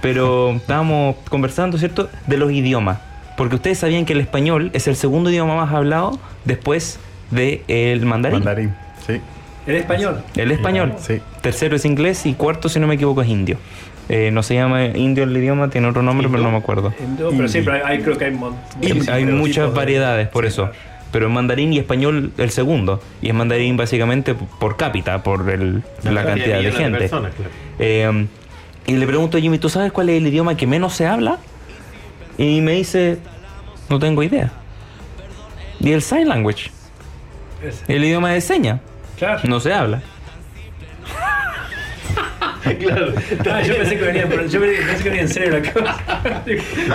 [0.00, 2.08] pero estábamos conversando, ¿cierto?
[2.26, 2.98] De los idiomas.
[3.36, 6.98] Porque ustedes sabían que el español es el segundo idioma más hablado después
[7.30, 8.38] del mandarín.
[8.40, 8.74] Mandarín,
[9.06, 9.20] sí.
[9.66, 10.20] ¿El español?
[10.36, 10.94] El español.
[10.98, 11.20] Sí.
[11.40, 13.58] Tercero es inglés y cuarto, si no me equivoco, es indio.
[14.14, 16.92] Eh, no se llama indio el idioma, tiene otro nombre, pero no me acuerdo.
[17.16, 20.64] Pero siempre hay, hay- creo que hay, muchas de- variedades, por Sí, eso.
[20.64, 20.78] claro.
[21.12, 23.00] pero en mandarín y español el segundo.
[23.22, 26.98] Y es mandarín básicamente por cápita, por el- la cantidad de gente.
[26.98, 27.50] personas, claro.
[27.78, 28.26] Eh,
[28.86, 31.38] y le pregunto a Jimmy, ¿tú sabes cuál es el idioma que menos se habla?
[32.38, 33.18] Y me dice,
[33.90, 34.52] no tengo idea.
[35.80, 36.70] Y el sign language,
[37.62, 37.94] Ese.
[37.94, 38.80] el idioma de señas,
[39.18, 39.40] Claro.
[39.44, 40.00] no se habla.
[42.80, 43.12] claro.
[43.50, 46.22] Ah, yo pensé que venía, yo pensé que venía en serio la cosa.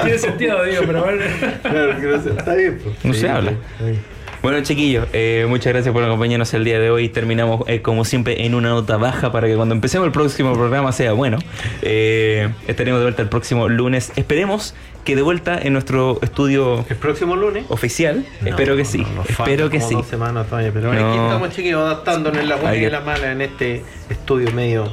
[0.04, 1.22] Tiene sentido, digo, pero bueno.
[1.62, 2.80] Claro, que no se- está bien.
[2.84, 2.96] pues.
[3.06, 3.54] No se habla.
[3.80, 4.18] bien.
[4.42, 7.10] Bueno, chiquillos, eh, muchas gracias por acompañarnos el día de hoy.
[7.10, 10.92] Terminamos, eh, como siempre, en una nota baja para que cuando empecemos el próximo programa
[10.92, 11.40] sea bueno.
[11.82, 14.12] Eh, estaremos de vuelta el próximo lunes.
[14.16, 17.66] Esperemos que de vuelta en nuestro estudio El próximo lunes.
[17.70, 18.26] oficial.
[18.46, 19.00] Espero que sí.
[19.16, 19.96] No, Espero que sí.
[19.96, 21.10] Dos semanas todavía, pero No.
[21.10, 24.88] aquí estamos chiquillos adaptándonos en la buena y en la mala en este estudio medio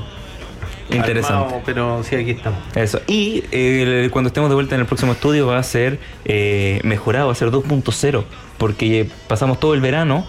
[0.91, 1.45] Interesante.
[1.45, 2.59] armado, pero sí aquí estamos.
[2.75, 3.01] Eso.
[3.07, 7.27] Y eh, cuando estemos de vuelta en el próximo estudio va a ser eh, mejorado,
[7.27, 8.25] va a ser 2.0,
[8.59, 10.27] porque pasamos todo el verano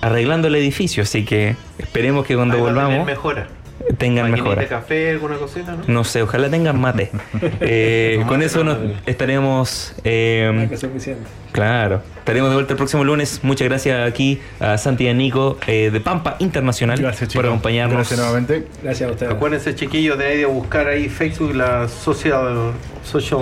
[0.00, 3.48] arreglando el edificio, así que esperemos que cuando Ahí volvamos mejora.
[3.98, 5.82] Tengan de café, alguna cosita, ¿no?
[5.86, 7.10] No sé, ojalá tengan mate.
[7.60, 8.94] Eh, No, con eso no, nos no.
[9.06, 9.94] estaremos...
[10.04, 11.22] eh, Que suficiente.
[11.52, 13.40] claro, estaremos de vuelta el próximo lunes.
[13.42, 17.96] Muchas gracias aquí a Santi y a Nico eh, de Pampa Internacional Gracias, por acompañarnos.
[17.96, 18.66] Gracias nuevamente.
[18.82, 19.32] Gracias a ustedes.
[19.32, 22.72] Acuérdense, chiquillos, de ahí de buscar ahí Facebook, la social,
[23.04, 23.38] social,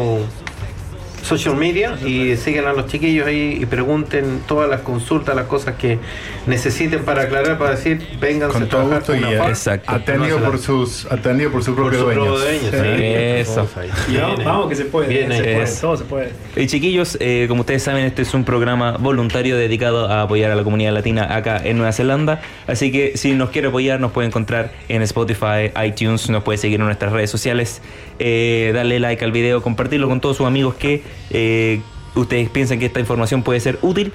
[1.26, 5.74] social media y sigan a los chiquillos ahí y pregunten todas las consultas, las cosas
[5.76, 5.98] que
[6.46, 9.50] necesiten para aclarar, para decir, Con a todo trabajar gusto con y una farm.
[9.50, 9.90] Exacto.
[9.90, 12.26] atendido No, por sus atendido por sus por propios su dueños.
[12.26, 13.04] propio dueño, sí.
[13.04, 13.54] Eso.
[13.56, 13.90] Vamos ahí.
[14.08, 14.44] Y vamos, Viene.
[14.44, 15.08] vamos que se puede.
[15.08, 15.36] Viene.
[15.36, 16.32] se puede, todo se puede.
[16.56, 20.54] Y chiquillos, eh, como ustedes saben, este es un programa voluntario dedicado a apoyar a
[20.54, 22.40] la comunidad latina acá en Nueva Zelanda.
[22.66, 26.80] Así que si nos quiere apoyar, nos puede encontrar en Spotify, iTunes, nos puede seguir
[26.80, 27.82] en nuestras redes sociales,
[28.18, 31.80] eh, darle like al video, compartirlo con todos sus amigos que eh,
[32.14, 34.12] ustedes piensan que esta información puede ser útil.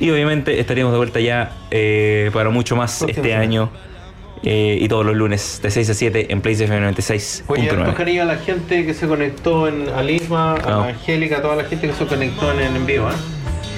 [0.00, 3.40] Y obviamente estaríamos de vuelta ya eh, para mucho más este semana.
[3.40, 3.70] año.
[4.42, 7.78] eh, y todos los lunes de 6 a 7 en PlayStation Oye, 96.9.
[7.80, 10.88] harto cariño a la gente que se conectó en Alisma, a Ah.
[10.88, 13.08] Angélica, a toda la gente que se conectó en en vivo.
[13.08, 13.14] ¿eh?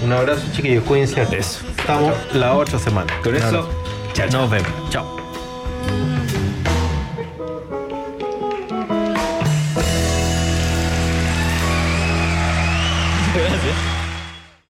[0.02, 1.20] Un abrazo, chiquillos, cuídense.
[1.36, 1.60] Eso.
[1.76, 3.12] Estamos la otra semana.
[3.22, 3.70] Con Un eso, abrazo.
[4.14, 4.40] chao, chao.
[4.42, 4.68] Nos vemos.
[4.90, 6.13] Chao.